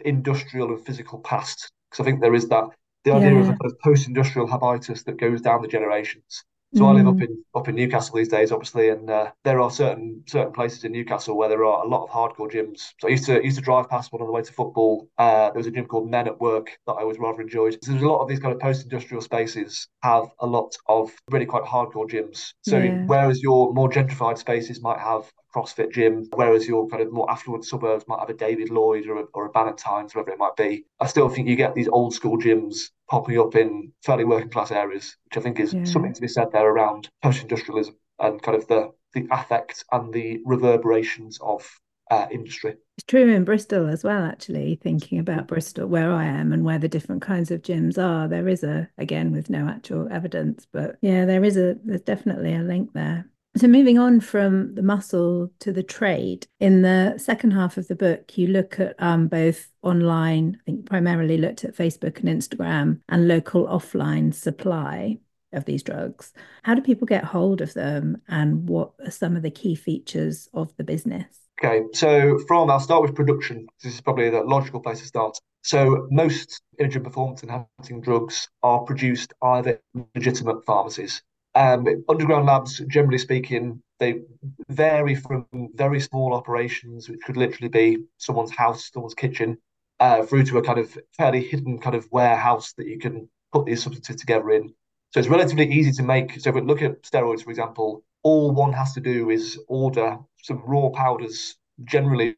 [0.05, 1.71] industrial and physical past.
[1.91, 2.65] Because I think there is that
[3.05, 3.41] the idea yeah.
[3.41, 6.45] of a of post-industrial habitus that goes down the generations.
[6.75, 6.89] So mm.
[6.89, 7.23] I live up mm.
[7.23, 10.93] in up in Newcastle these days, obviously, and uh, there are certain certain places in
[10.93, 12.93] Newcastle where there are a lot of hardcore gyms.
[13.01, 15.09] So I used to used to drive past one on the way to football.
[15.17, 17.79] Uh, there was a gym called Men at Work that I always rather enjoyed.
[17.83, 21.47] So there's a lot of these kind of post-industrial spaces have a lot of really
[21.47, 22.53] quite hardcore gyms.
[22.63, 23.05] So yeah.
[23.07, 27.65] whereas your more gentrified spaces might have CrossFit gym, whereas your kind of more affluent
[27.65, 30.85] suburbs might have a David Lloyd or a, or a Bannatyne's, whatever it might be.
[31.01, 34.71] I still think you get these old school gyms popping up in fairly working class
[34.71, 35.85] areas, which I think is yeah.
[35.85, 40.13] something to be said there around post industrialism and kind of the the affect and
[40.13, 41.67] the reverberations of
[42.11, 42.75] uh, industry.
[42.97, 46.79] It's true in Bristol as well, actually, thinking about Bristol, where I am and where
[46.79, 48.29] the different kinds of gyms are.
[48.29, 52.55] There is a, again, with no actual evidence, but yeah, there is a, there's definitely
[52.55, 53.27] a link there.
[53.57, 57.97] So, moving on from the muscle to the trade, in the second half of the
[57.97, 63.01] book, you look at um, both online, I think primarily looked at Facebook and Instagram,
[63.09, 65.19] and local offline supply
[65.53, 66.33] of these drugs.
[66.63, 70.49] How do people get hold of them, and what are some of the key features
[70.53, 71.27] of the business?
[71.61, 73.67] Okay, so from I'll start with production.
[73.83, 75.37] This is probably the logical place to start.
[75.63, 81.23] So most imaging performance enhancing drugs are produced either in legitimate pharmacies.
[81.55, 84.21] Um, underground labs, generally speaking, they
[84.69, 89.59] vary from very small operations, which could literally be someone's house, someone's kitchen,
[90.01, 93.67] uh, through to a kind of fairly hidden kind of warehouse that you can put
[93.67, 94.73] these substances together in.
[95.11, 96.39] So it's relatively easy to make.
[96.41, 100.19] So if we look at steroids, for example, all one has to do is order
[100.43, 102.37] some raw powders, generally,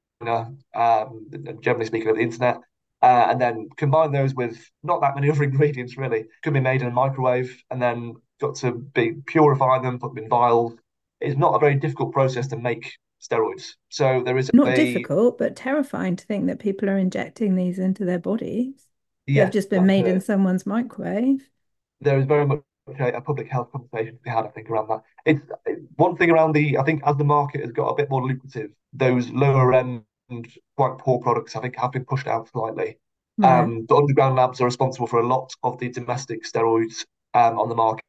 [0.74, 1.26] um,
[1.60, 2.58] generally speaking, of the internet,
[3.02, 5.96] uh, and then combine those with not that many other ingredients.
[5.96, 10.14] Really, could be made in a microwave, and then got to be purify them, put
[10.14, 10.74] them in vials.
[11.20, 13.74] It's not a very difficult process to make steroids.
[13.90, 17.78] So there is not a, difficult, but terrifying to think that people are injecting these
[17.78, 18.86] into their bodies.
[19.26, 21.48] Yeah, They've just been made in someone's microwave.
[22.00, 22.62] There is very much
[22.98, 25.02] a, a, public health conversation to be had, I think, around that.
[25.26, 25.42] It's
[25.96, 26.78] one thing around the.
[26.78, 30.02] I think as the market has got a bit more lucrative, those lower end,
[30.76, 32.98] quite poor products, I think, have been pushed out slightly.
[33.38, 33.60] Right.
[33.60, 37.68] Um, the underground labs are responsible for a lot of the domestic steroids um, on
[37.68, 38.04] the market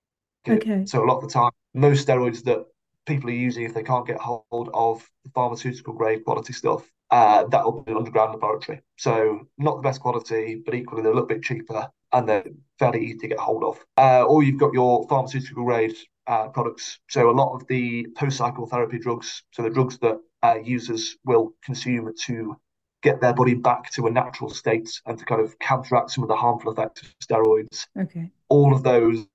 [0.47, 0.85] Okay.
[0.85, 2.65] So a lot of the time, most steroids that
[3.05, 7.45] people are using, if they can't get hold of the pharmaceutical grade quality stuff, uh,
[7.45, 8.81] that'll be an underground laboratory.
[8.97, 12.45] So not the best quality, but equally they're a little bit cheaper and they're
[12.79, 13.83] fairly easy to get hold of.
[13.97, 15.95] Uh, or you've got your pharmaceutical grade
[16.27, 16.99] uh, products.
[17.09, 21.53] So a lot of the post-cycle therapy drugs, so the drugs that uh, users will
[21.63, 22.57] consume to
[23.03, 26.27] get their body back to a natural state and to kind of counteract some of
[26.27, 27.87] the harmful effects of steroids.
[27.99, 28.29] Okay.
[28.49, 29.25] All of those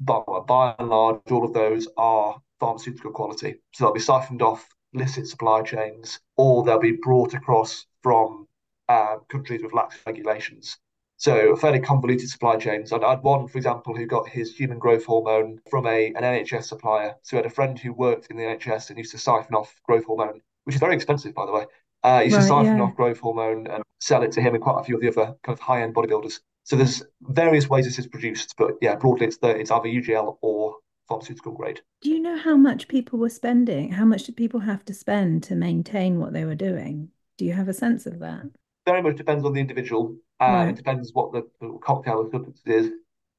[0.00, 3.56] but by and large, all of those are pharmaceutical quality.
[3.72, 8.46] So they'll be siphoned off illicit supply chains, or they'll be brought across from
[8.88, 10.78] uh, countries with lax regulations.
[11.18, 12.92] So fairly convoluted supply chains.
[12.92, 16.64] I had one, for example, who got his human growth hormone from a an NHS
[16.64, 17.14] supplier.
[17.22, 19.74] So he had a friend who worked in the NHS and used to siphon off
[19.84, 21.64] growth hormone, which is very expensive, by the way.
[22.04, 22.82] Uh, used right, to siphon yeah.
[22.82, 25.34] off growth hormone and sell it to him and quite a few of the other
[25.42, 26.40] kind of high end bodybuilders.
[26.66, 30.38] So there's various ways this is produced, but yeah, broadly it's the it's either UGL
[30.40, 30.74] or
[31.08, 31.80] pharmaceutical grade.
[32.00, 33.92] Do you know how much people were spending?
[33.92, 37.10] How much did people have to spend to maintain what they were doing?
[37.38, 38.46] Do you have a sense of that?
[38.84, 40.16] Very much depends on the individual.
[40.40, 40.68] Uh, right.
[40.70, 42.90] It depends what the, the cocktail of substance is.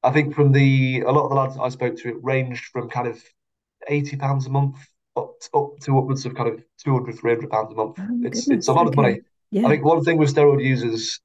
[0.02, 2.88] I think from the a lot of the lads I spoke to, it ranged from
[2.88, 3.22] kind of
[3.88, 4.78] eighty pounds a month
[5.16, 7.96] up, up to upwards of kind of 200 300 pounds a month.
[7.98, 8.48] Oh, it's goodness.
[8.48, 8.92] it's a lot okay.
[8.92, 9.20] of money.
[9.50, 9.66] Yeah.
[9.66, 11.20] I think one thing with steroid users,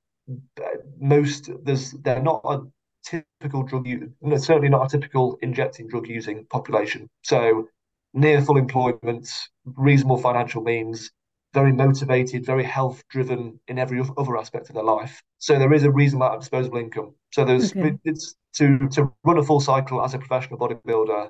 [1.00, 2.62] most there's they're not a
[3.04, 7.10] typical drug use, certainly not a typical injecting drug using population.
[7.24, 7.68] So
[8.14, 9.30] near full employment,
[9.66, 11.12] reasonable financial means,
[11.54, 15.22] very motivated, very health driven in every other aspect of their life.
[15.40, 17.16] So there is a reasonable amount of disposable income.
[17.32, 17.98] So there's okay.
[18.06, 21.30] it's to to run a full cycle as a professional bodybuilder,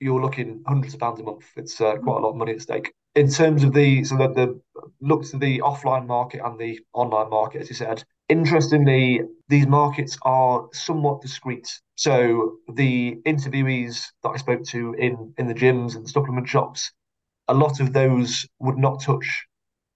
[0.00, 1.46] you're looking hundreds of pounds a month.
[1.56, 2.92] It's uh, quite a lot of money at stake.
[3.14, 4.60] In terms of the so that the
[5.00, 10.18] look to the offline market and the online market, as you said, interestingly, these markets
[10.22, 11.80] are somewhat discrete.
[11.96, 16.92] So the interviewees that I spoke to in in the gyms and the supplement shops,
[17.48, 19.46] a lot of those would not touch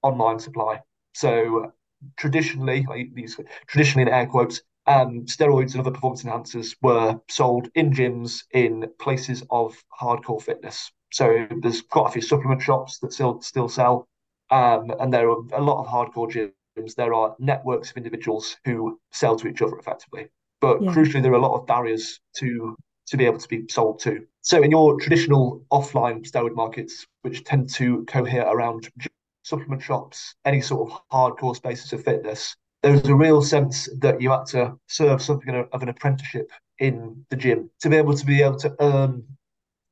[0.02, 0.80] online supply.
[1.14, 1.72] So
[2.16, 7.92] traditionally, these traditionally in air quotes, um, steroids and other performance enhancers were sold in
[7.92, 10.90] gyms in places of hardcore fitness.
[11.12, 14.08] So there's quite a few supplement shops that still still sell,
[14.50, 16.30] um, and there are a lot of hardcore
[16.80, 16.94] gyms.
[16.94, 20.28] There are networks of individuals who sell to each other effectively.
[20.60, 20.92] But yeah.
[20.92, 24.24] crucially, there are a lot of barriers to to be able to be sold to.
[24.42, 28.88] So in your traditional offline steroid markets, which tend to cohere around
[29.42, 34.20] supplement shops, any sort of hardcore spaces of fitness, there was a real sense that
[34.20, 38.24] you had to serve something of an apprenticeship in the gym to be able to
[38.24, 39.24] be able to earn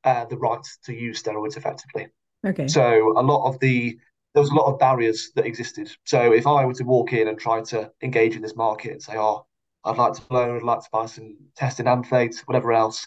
[0.05, 2.07] uh, the right to use steroids effectively.
[2.47, 2.69] Okay.
[2.69, 3.99] So a lot of the
[4.35, 5.91] there was a lot of barriers that existed.
[6.05, 9.03] So if I were to walk in and try to engage in this market and
[9.03, 9.47] say, "Oh,
[9.85, 13.07] I'd like to learn, I'd like to buy some testing amphitheates, whatever else,"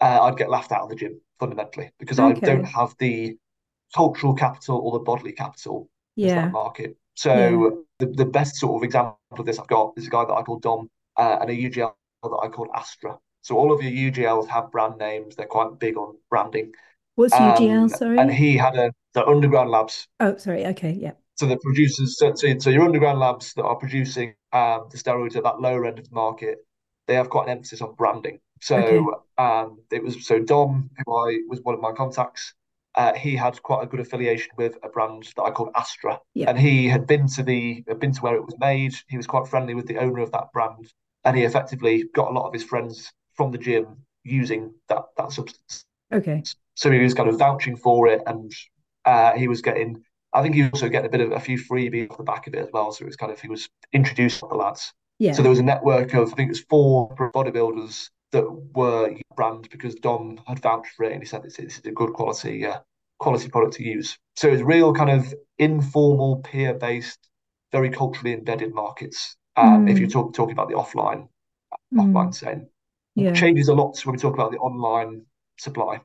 [0.00, 2.36] uh, I'd get laughed out of the gym fundamentally because okay.
[2.36, 3.36] I don't have the
[3.94, 6.42] cultural capital or the bodily capital yeah.
[6.42, 6.96] that market.
[7.14, 7.70] So yeah.
[7.98, 10.42] the, the best sort of example of this I've got is a guy that I
[10.42, 13.18] call Dom uh, and a UGL that I call Astra.
[13.42, 15.36] So all of your UGLs have brand names.
[15.36, 16.72] They're quite big on branding.
[17.14, 17.90] What's um, UGL?
[17.90, 18.18] Sorry.
[18.18, 20.06] And he had a the underground labs.
[20.20, 20.66] Oh, sorry.
[20.66, 20.92] Okay.
[20.92, 21.12] Yeah.
[21.36, 25.36] So the producers, so, so, so your underground labs that are producing um, the steroids
[25.36, 26.58] at that lower end of the market,
[27.06, 28.40] they have quite an emphasis on branding.
[28.60, 28.98] So okay.
[29.38, 32.52] um, it was so Dom, who I was one of my contacts,
[32.94, 36.58] uh, he had quite a good affiliation with a brand that I called Astra, and
[36.58, 38.94] he had been to the had been to where it was made.
[39.08, 40.92] He was quite friendly with the owner of that brand,
[41.24, 45.32] and he effectively got a lot of his friends from the gym using that that
[45.32, 45.86] substance.
[46.12, 46.42] Okay.
[46.74, 48.52] So he was kind of vouching for it, and
[49.04, 50.02] uh, he was getting.
[50.32, 52.46] I think he was also getting a bit of a few freebies off the back
[52.46, 52.92] of it as well.
[52.92, 54.92] So it was kind of he was introduced to the lads.
[55.18, 55.32] Yeah.
[55.32, 58.44] So there was a network of I think it was four bodybuilders that
[58.74, 61.90] were brand because Dom had vouched for it and he said this, this is a
[61.90, 62.78] good quality uh,
[63.18, 64.18] quality product to use.
[64.36, 67.18] So it's real kind of informal, peer based,
[67.72, 69.36] very culturally embedded markets.
[69.56, 69.90] Um, mm.
[69.90, 71.28] If you're talk, talking about the offline
[71.94, 72.00] mm.
[72.00, 72.68] offline scene,
[73.14, 73.32] yeah.
[73.32, 75.26] changes a lot when we talk about the online
[75.60, 76.00] supply.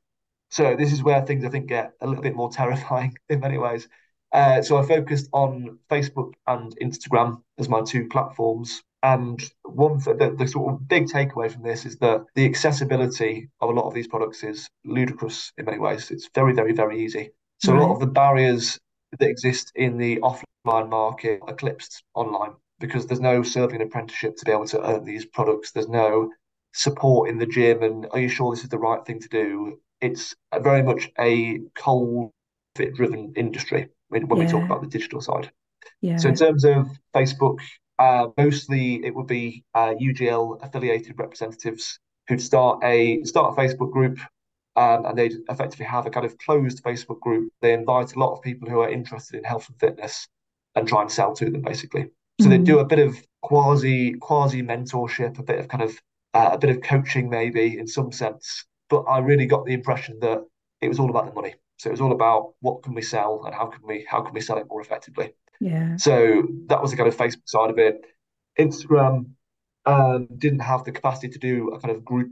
[0.49, 3.57] So this is where things I think get a little bit more terrifying in many
[3.57, 3.87] ways.
[4.31, 8.83] Uh, so I focused on Facebook and Instagram as my two platforms.
[9.01, 13.69] And one the, the sort of big takeaway from this is that the accessibility of
[13.69, 16.09] a lot of these products is ludicrous in many ways.
[16.09, 17.29] It's very, very, very easy.
[17.59, 17.81] So right.
[17.81, 18.79] a lot of the barriers
[19.19, 24.45] that exist in the offline market are eclipsed online because there's no serving apprenticeship to
[24.45, 25.71] be able to earn these products.
[25.71, 26.31] There's no
[26.75, 29.79] support in the gym, and are you sure this is the right thing to do?
[30.01, 32.31] It's very much a cold
[32.75, 34.45] fit driven industry when, when yeah.
[34.45, 35.51] we talk about the digital side.
[36.01, 36.17] Yeah.
[36.17, 37.59] So in terms of Facebook,
[37.97, 43.91] uh, mostly, it would be uh, UGL affiliated representatives who'd start a start a Facebook
[43.91, 44.19] group,
[44.75, 47.51] um, and they'd effectively have a kind of closed Facebook group.
[47.61, 50.27] They invite a lot of people who are interested in health and fitness,
[50.75, 52.09] and try and sell to them basically.
[52.41, 52.49] So mm-hmm.
[52.49, 55.97] they do a bit of quasi quasi mentorship, a bit of kind of
[56.35, 58.65] uh, a bit of coaching maybe in some sense.
[58.89, 60.45] But I really got the impression that
[60.81, 61.55] it was all about the money.
[61.77, 64.33] So it was all about what can we sell and how can we how can
[64.33, 65.33] we sell it more effectively.
[65.59, 65.95] Yeah.
[65.97, 68.01] So that was the kind of Facebook side of it.
[68.59, 69.31] Instagram
[69.85, 72.31] um, didn't have the capacity to do a kind of group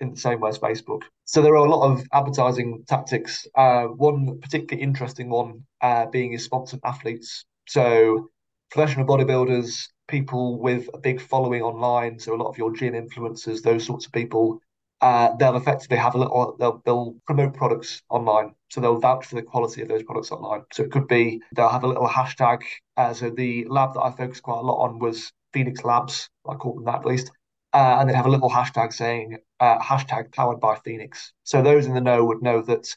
[0.00, 1.02] in the same way as Facebook.
[1.24, 3.46] So there are a lot of advertising tactics.
[3.54, 7.44] Uh, one particularly interesting one uh, being is sponsored athletes.
[7.66, 8.30] So
[8.70, 13.62] professional bodybuilders, people with a big following online, so a lot of your gym influencers,
[13.62, 14.60] those sorts of people,
[15.00, 18.54] uh, they'll effectively have a little they'll, they'll promote products online.
[18.70, 20.62] So they'll vouch for the quality of those products online.
[20.72, 22.62] So it could be they'll have a little hashtag
[22.96, 26.54] uh, so the lab that i focused quite a lot on was phoenix labs i
[26.54, 27.30] call them that at least
[27.72, 31.32] uh, and they'd have a little hashtag saying uh, hashtag powered by phoenix.
[31.44, 32.88] So those in the know would know that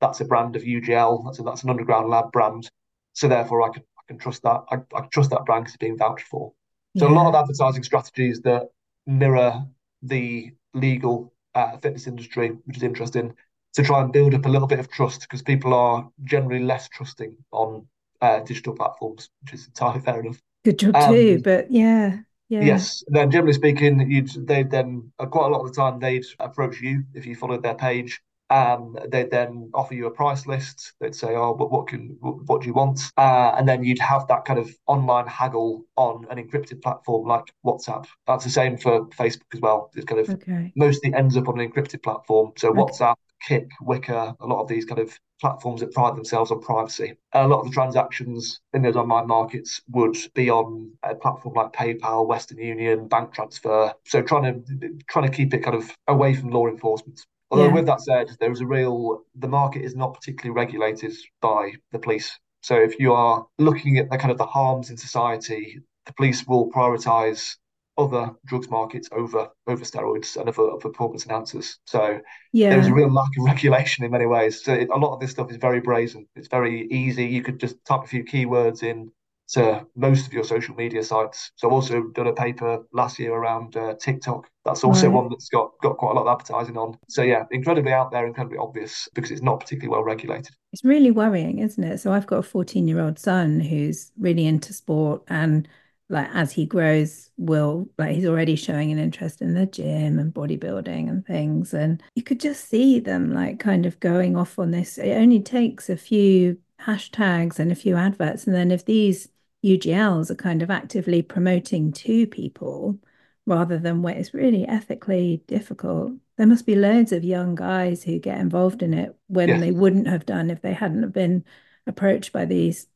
[0.00, 2.70] that's a brand of ugl a, that's an underground lab brand.
[3.12, 5.78] So therefore i can i can trust that i, I trust that brand because it's
[5.78, 6.52] being vouched for
[6.96, 7.12] So yeah.
[7.12, 8.70] a lot of advertising strategies that
[9.06, 9.64] mirror
[10.02, 13.34] the legal uh, fitness industry, which is interesting,
[13.74, 16.88] to try and build up a little bit of trust because people are generally less
[16.88, 17.86] trusting on
[18.20, 20.40] uh, digital platforms, which is entirely fair enough.
[20.64, 22.18] Good job um, too, but yeah.
[22.48, 22.62] Yeah.
[22.62, 23.04] Yes.
[23.06, 26.24] And then generally speaking, you'd they then uh, quite a lot of the time they'd
[26.40, 28.20] approach you if you followed their page
[28.50, 30.94] um, they'd then offer you a price list.
[31.00, 34.26] They'd say, "Oh, but what can what do you want?" Uh, and then you'd have
[34.28, 38.06] that kind of online haggle on an encrypted platform like WhatsApp.
[38.26, 39.90] That's the same for Facebook as well.
[39.94, 40.72] It's kind of okay.
[40.76, 42.52] mostly ends up on an encrypted platform.
[42.56, 42.80] So okay.
[42.80, 47.14] WhatsApp, Kik, Wickr, a lot of these kind of platforms that pride themselves on privacy.
[47.32, 51.72] a lot of the transactions in those online markets would be on a platform like
[51.72, 53.92] PayPal, Western Union, bank transfer.
[54.04, 57.24] So trying to trying to keep it kind of away from law enforcement.
[57.50, 57.74] Although yeah.
[57.74, 61.98] with that said, there is a real the market is not particularly regulated by the
[61.98, 62.38] police.
[62.62, 66.46] So if you are looking at the kind of the harms in society, the police
[66.46, 67.56] will prioritise
[67.98, 71.76] other drugs markets over over steroids and other, other performance enhancers.
[71.86, 72.20] So
[72.52, 72.70] yeah.
[72.70, 74.62] there's a real lack of regulation in many ways.
[74.64, 76.26] So it, a lot of this stuff is very brazen.
[76.36, 77.26] It's very easy.
[77.26, 79.10] You could just type a few keywords in
[79.52, 81.50] to most of your social media sites.
[81.56, 84.48] So I've also done a paper last year around uh, TikTok.
[84.64, 85.14] That's also right.
[85.14, 86.96] one that's got got quite a lot of advertising on.
[87.08, 90.54] So yeah, incredibly out there, incredibly obvious because it's not particularly well regulated.
[90.72, 91.98] It's really worrying, isn't it?
[91.98, 95.68] So I've got a 14 year old son who's really into sport and
[96.10, 100.34] like as he grows will like he's already showing an interest in the gym and
[100.34, 104.72] bodybuilding and things and you could just see them like kind of going off on
[104.72, 109.28] this it only takes a few hashtags and a few adverts and then if these
[109.64, 112.98] UGLs are kind of actively promoting to people
[113.46, 116.12] rather than what is really ethically difficult.
[116.36, 119.60] There must be loads of young guys who get involved in it when yes.
[119.60, 121.44] they wouldn't have done if they hadn't have been
[121.86, 122.86] approached by these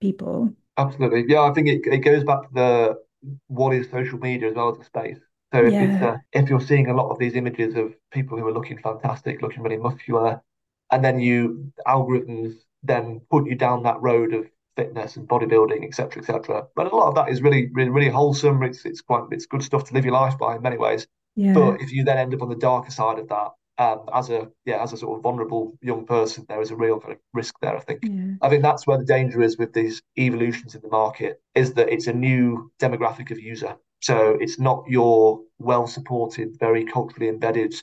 [0.00, 0.52] people.
[0.76, 1.24] Absolutely.
[1.26, 2.98] Yeah, I think it, it goes back to the
[3.48, 5.18] what is social media as well as a space.
[5.52, 6.06] So if, yeah.
[6.06, 9.42] uh, if you're seeing a lot of these images of people who are looking fantastic,
[9.42, 10.40] looking really muscular,
[10.90, 14.46] and then you algorithms then put you down that road of
[14.76, 16.66] fitness and bodybuilding, etc., etc.
[16.74, 18.62] But a lot of that is really, really, really wholesome.
[18.62, 21.06] It's it's quite it's good stuff to live your life by in many ways.
[21.36, 21.54] Yeah.
[21.54, 24.50] But if you then end up on the darker side of that, um, as a
[24.64, 27.54] yeah, as a sort of vulnerable young person, there is a real kind of risk
[27.60, 27.76] there.
[27.76, 28.00] I think.
[28.04, 28.34] Yeah.
[28.40, 31.88] I think that's where the danger is with these evolutions in the market is that
[31.88, 33.76] it's a new demographic of user.
[34.00, 37.74] So it's not your well supported, very culturally embedded,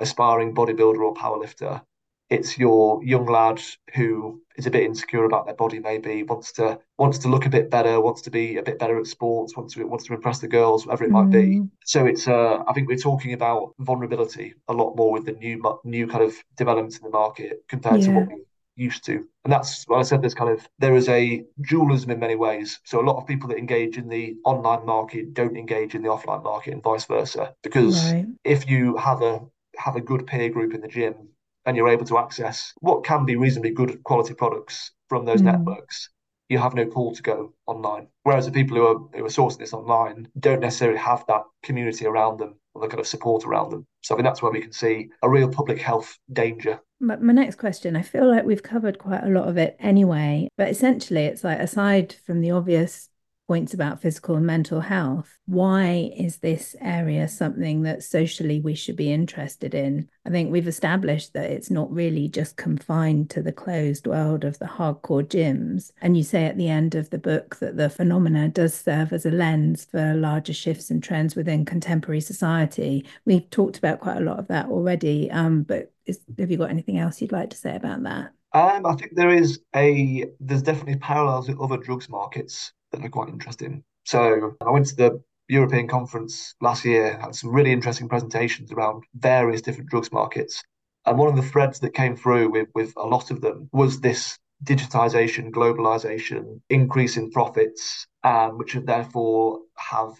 [0.00, 1.82] aspiring bodybuilder or powerlifter
[2.28, 3.60] it's your young lad
[3.94, 7.50] who is a bit insecure about their body, maybe wants to wants to look a
[7.50, 10.40] bit better, wants to be a bit better at sports, wants to wants to impress
[10.40, 11.60] the girls, whatever it might be.
[11.60, 11.70] Mm.
[11.84, 15.62] So it's uh, I think we're talking about vulnerability a lot more with the new
[15.84, 18.06] new kind of developments in the market compared yeah.
[18.06, 18.44] to what we
[18.76, 19.26] used to.
[19.44, 20.22] And that's what I said.
[20.22, 22.80] There's kind of there is a dualism in many ways.
[22.84, 26.08] So a lot of people that engage in the online market don't engage in the
[26.08, 27.54] offline market, and vice versa.
[27.62, 28.26] Because right.
[28.44, 29.42] if you have a
[29.76, 31.28] have a good peer group in the gym
[31.66, 35.46] and you're able to access what can be reasonably good quality products from those mm.
[35.46, 36.08] networks,
[36.48, 38.06] you have no call to go online.
[38.22, 42.06] Whereas the people who are who are sourcing this online don't necessarily have that community
[42.06, 43.86] around them or the kind of support around them.
[44.02, 46.80] So I think that's where we can see a real public health danger.
[47.00, 50.48] But my next question, I feel like we've covered quite a lot of it anyway,
[50.56, 53.10] but essentially it's like aside from the obvious
[53.46, 55.38] points about physical and mental health.
[55.46, 60.08] Why is this area something that socially we should be interested in?
[60.24, 64.58] I think we've established that it's not really just confined to the closed world of
[64.58, 65.92] the hardcore gyms.
[66.02, 69.26] And you say at the end of the book that the phenomena does serve as
[69.26, 73.06] a lens for larger shifts and trends within contemporary society.
[73.24, 76.70] We've talked about quite a lot of that already, um, but is, have you got
[76.70, 78.32] anything else you'd like to say about that?
[78.52, 83.10] Um, I think there is a there's definitely parallels with other drugs markets that are
[83.10, 83.84] quite interesting.
[84.04, 89.04] So I went to the European conference last year, had some really interesting presentations around
[89.14, 90.62] various different drugs markets.
[91.04, 94.00] And one of the threads that came through with, with a lot of them was
[94.00, 100.14] this digitization, globalization, increase in profits, um, which would therefore have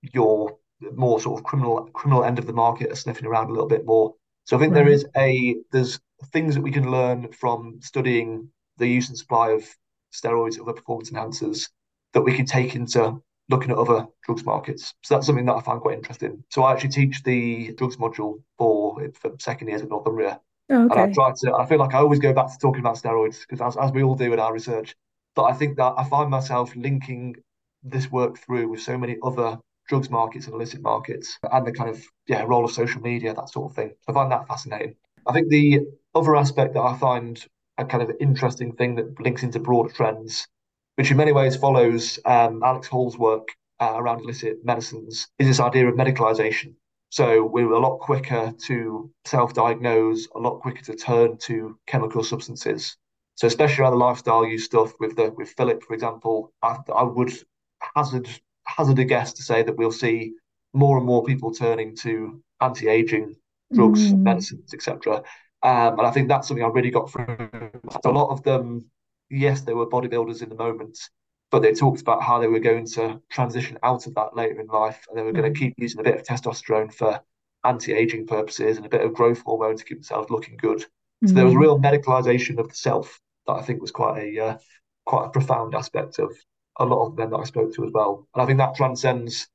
[0.00, 0.56] your
[0.94, 4.14] more sort of criminal criminal end of the market sniffing around a little bit more.
[4.44, 4.84] So I think right.
[4.84, 6.00] there is a there's
[6.32, 9.64] things that we can learn from studying the use and supply of
[10.12, 11.68] steroids, other performance enhancers,
[12.12, 14.94] that we can take into looking at other drugs markets.
[15.02, 16.42] So that's something that I find quite interesting.
[16.50, 20.40] So I actually teach the drugs module for for second years at Northumbria.
[20.70, 21.02] Oh, okay.
[21.02, 21.54] And I try to.
[21.54, 24.02] I feel like I always go back to talking about steroids because as, as we
[24.02, 24.94] all do in our research.
[25.34, 27.36] But I think that I find myself linking
[27.82, 29.58] this work through with so many other
[29.88, 33.48] drugs markets and illicit markets and the kind of yeah role of social media that
[33.48, 33.92] sort of thing.
[34.08, 34.94] I find that fascinating.
[35.26, 35.80] I think the
[36.14, 37.44] other aspect that I find
[37.78, 40.46] a kind of interesting thing that links into broader trends
[41.00, 43.48] which in many ways follows um, Alex Hall's work
[43.80, 46.74] uh, around illicit medicines is this idea of medicalization.
[47.08, 52.98] So we're a lot quicker to self-diagnose, a lot quicker to turn to chemical substances.
[53.36, 57.04] So especially around the lifestyle use stuff with the with Philip, for example, I, I
[57.04, 57.32] would
[57.96, 58.28] hazard
[58.66, 60.34] hazard a guess to say that we'll see
[60.74, 63.36] more and more people turning to anti-aging
[63.72, 64.18] drugs, mm.
[64.18, 65.22] medicines, etc.
[65.62, 67.38] Um, and I think that's something I really got through.
[68.04, 68.84] A lot of them,
[69.30, 70.98] yes, they were bodybuilders in the moment,
[71.50, 74.66] but they talked about how they were going to transition out of that later in
[74.66, 77.20] life, and they were going to keep using a bit of testosterone for
[77.64, 80.84] anti-aging purposes and a bit of growth hormone to keep themselves looking good.
[81.26, 81.60] So there was mm.
[81.60, 84.58] real medicalization of the self that I think was quite a uh,
[85.04, 86.32] quite a profound aspect of
[86.78, 88.26] a lot of men that I spoke to as well.
[88.34, 89.46] And I think that transcends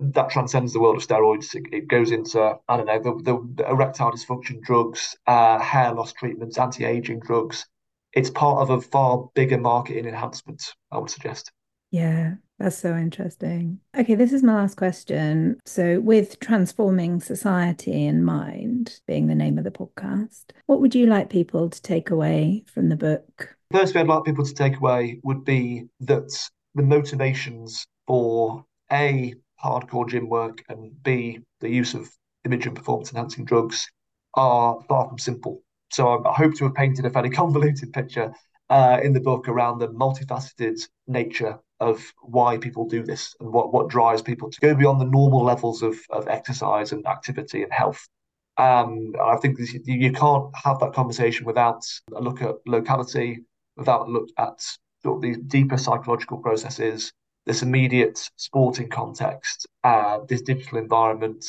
[0.00, 1.54] that transcends the world of steroids.
[1.54, 5.92] It, it goes into I don't know the, the, the erectile dysfunction drugs, uh, hair
[5.92, 7.66] loss treatments, anti-aging drugs.
[8.14, 10.62] It's part of a far bigger marketing enhancement.
[10.92, 11.50] I would suggest.
[11.90, 13.80] Yeah, that's so interesting.
[13.96, 15.58] Okay, this is my last question.
[15.64, 21.06] So, with transforming society in mind being the name of the podcast, what would you
[21.06, 23.56] like people to take away from the book?
[23.72, 26.30] First thing I'd like people to take away would be that
[26.74, 29.34] the motivations for A,
[29.64, 32.08] hardcore gym work, and B, the use of
[32.44, 33.88] image and performance enhancing drugs
[34.34, 35.62] are far from simple.
[35.90, 38.32] So I hope to have painted a fairly convoluted picture
[38.70, 43.72] uh, in the book around the multifaceted nature of why people do this and what,
[43.72, 47.72] what drives people to go beyond the normal levels of, of exercise and activity and
[47.72, 48.08] health.
[48.56, 53.40] Um, I think this, you can't have that conversation without a look at locality,
[53.76, 54.60] without a look at
[55.02, 57.12] sort of these deeper psychological processes,
[57.46, 61.44] this immediate sporting context, uh, this digital environment,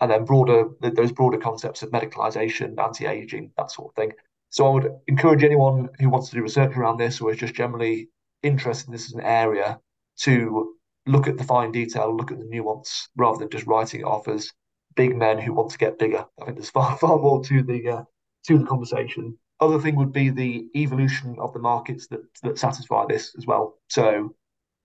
[0.00, 4.12] and then broader those broader concepts of medicalization, anti-aging, that sort of thing.
[4.50, 7.54] So I would encourage anyone who wants to do research around this or is just
[7.54, 8.08] generally
[8.42, 9.80] interested in this as an area
[10.20, 10.74] to
[11.06, 14.28] look at the fine detail, look at the nuance, rather than just writing it off
[14.28, 14.52] as
[14.94, 16.24] big men who want to get bigger.
[16.40, 18.02] I think there's far far more to the uh,
[18.46, 19.38] to the conversation.
[19.60, 23.78] Other thing would be the evolution of the markets that that satisfy this as well.
[23.88, 24.34] So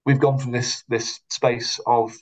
[0.05, 2.15] we've gone from this this space of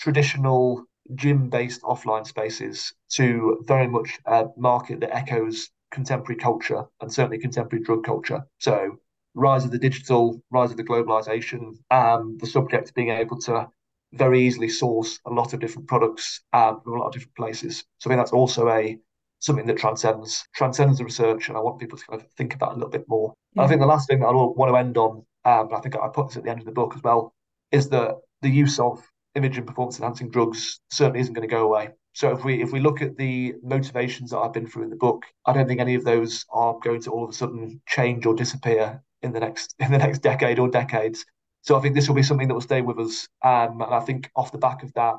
[0.00, 0.84] traditional
[1.14, 7.84] gym-based offline spaces to very much a market that echoes contemporary culture and certainly contemporary
[7.84, 8.44] drug culture.
[8.58, 8.98] So
[9.34, 13.68] rise of the digital, rise of the globalization, um, the subject being able to
[14.12, 17.84] very easily source a lot of different products um, from a lot of different places.
[17.98, 18.98] So I think that's also a
[19.38, 22.72] something that transcends transcends the research, and I want people to kind of think about
[22.72, 23.34] a little bit more.
[23.54, 23.64] Yeah.
[23.64, 26.08] I think the last thing that I want to end on, um, I think I
[26.08, 27.34] put this at the end of the book as well,
[27.70, 29.06] is that the use of
[29.36, 31.90] image and performance enhancing drugs certainly isn't going to go away.
[32.14, 34.96] So if we if we look at the motivations that I've been through in the
[34.96, 38.24] book, I don't think any of those are going to all of a sudden change
[38.24, 41.24] or disappear in the next in the next decade or decades.
[41.62, 43.28] So I think this will be something that will stay with us.
[43.44, 45.16] Um, and I think off the back of that,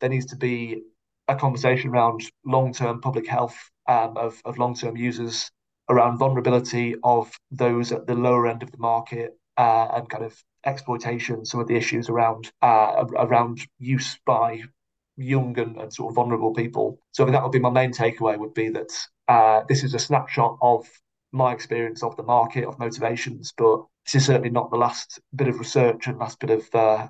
[0.00, 0.82] there needs to be
[1.26, 3.56] a conversation around long-term public health
[3.88, 5.50] um, of, of long-term users,
[5.88, 10.36] around vulnerability of those at the lower end of the market, uh, and kind of
[10.66, 11.44] exploitation.
[11.44, 14.62] Some of the issues around uh, around use by
[15.16, 17.00] young and, and, sort of vulnerable people.
[17.12, 18.38] So I that would be my main takeaway.
[18.38, 18.92] Would be that
[19.28, 20.86] uh, this is a snapshot of
[21.32, 25.48] my experience of the market of motivations, but this is certainly not the last bit
[25.48, 27.08] of research and last bit of uh,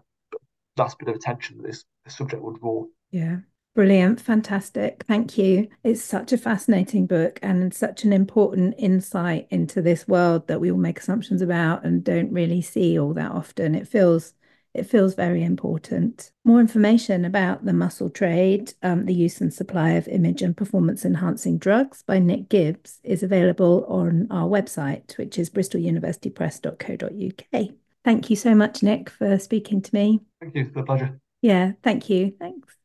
[0.77, 2.85] last bit of attention that this, this subject would draw.
[3.11, 3.39] Yeah.
[3.77, 5.05] Brilliant, fantastic.
[5.07, 5.69] Thank you.
[5.85, 10.73] It's such a fascinating book and such an important insight into this world that we
[10.73, 13.75] all make assumptions about and don't really see all that often.
[13.75, 14.33] It feels
[14.73, 16.33] it feels very important.
[16.45, 21.05] More information about the muscle trade, um, the use and supply of image and performance
[21.05, 27.75] enhancing drugs by Nick Gibbs is available on our website, which is bristoluniversitypress.co.uk.
[28.05, 30.21] Thank you so much, Nick, for speaking to me.
[30.41, 30.63] Thank you.
[30.63, 31.21] It's a pleasure.
[31.43, 32.33] Yeah, thank you.
[32.39, 32.75] Thanks.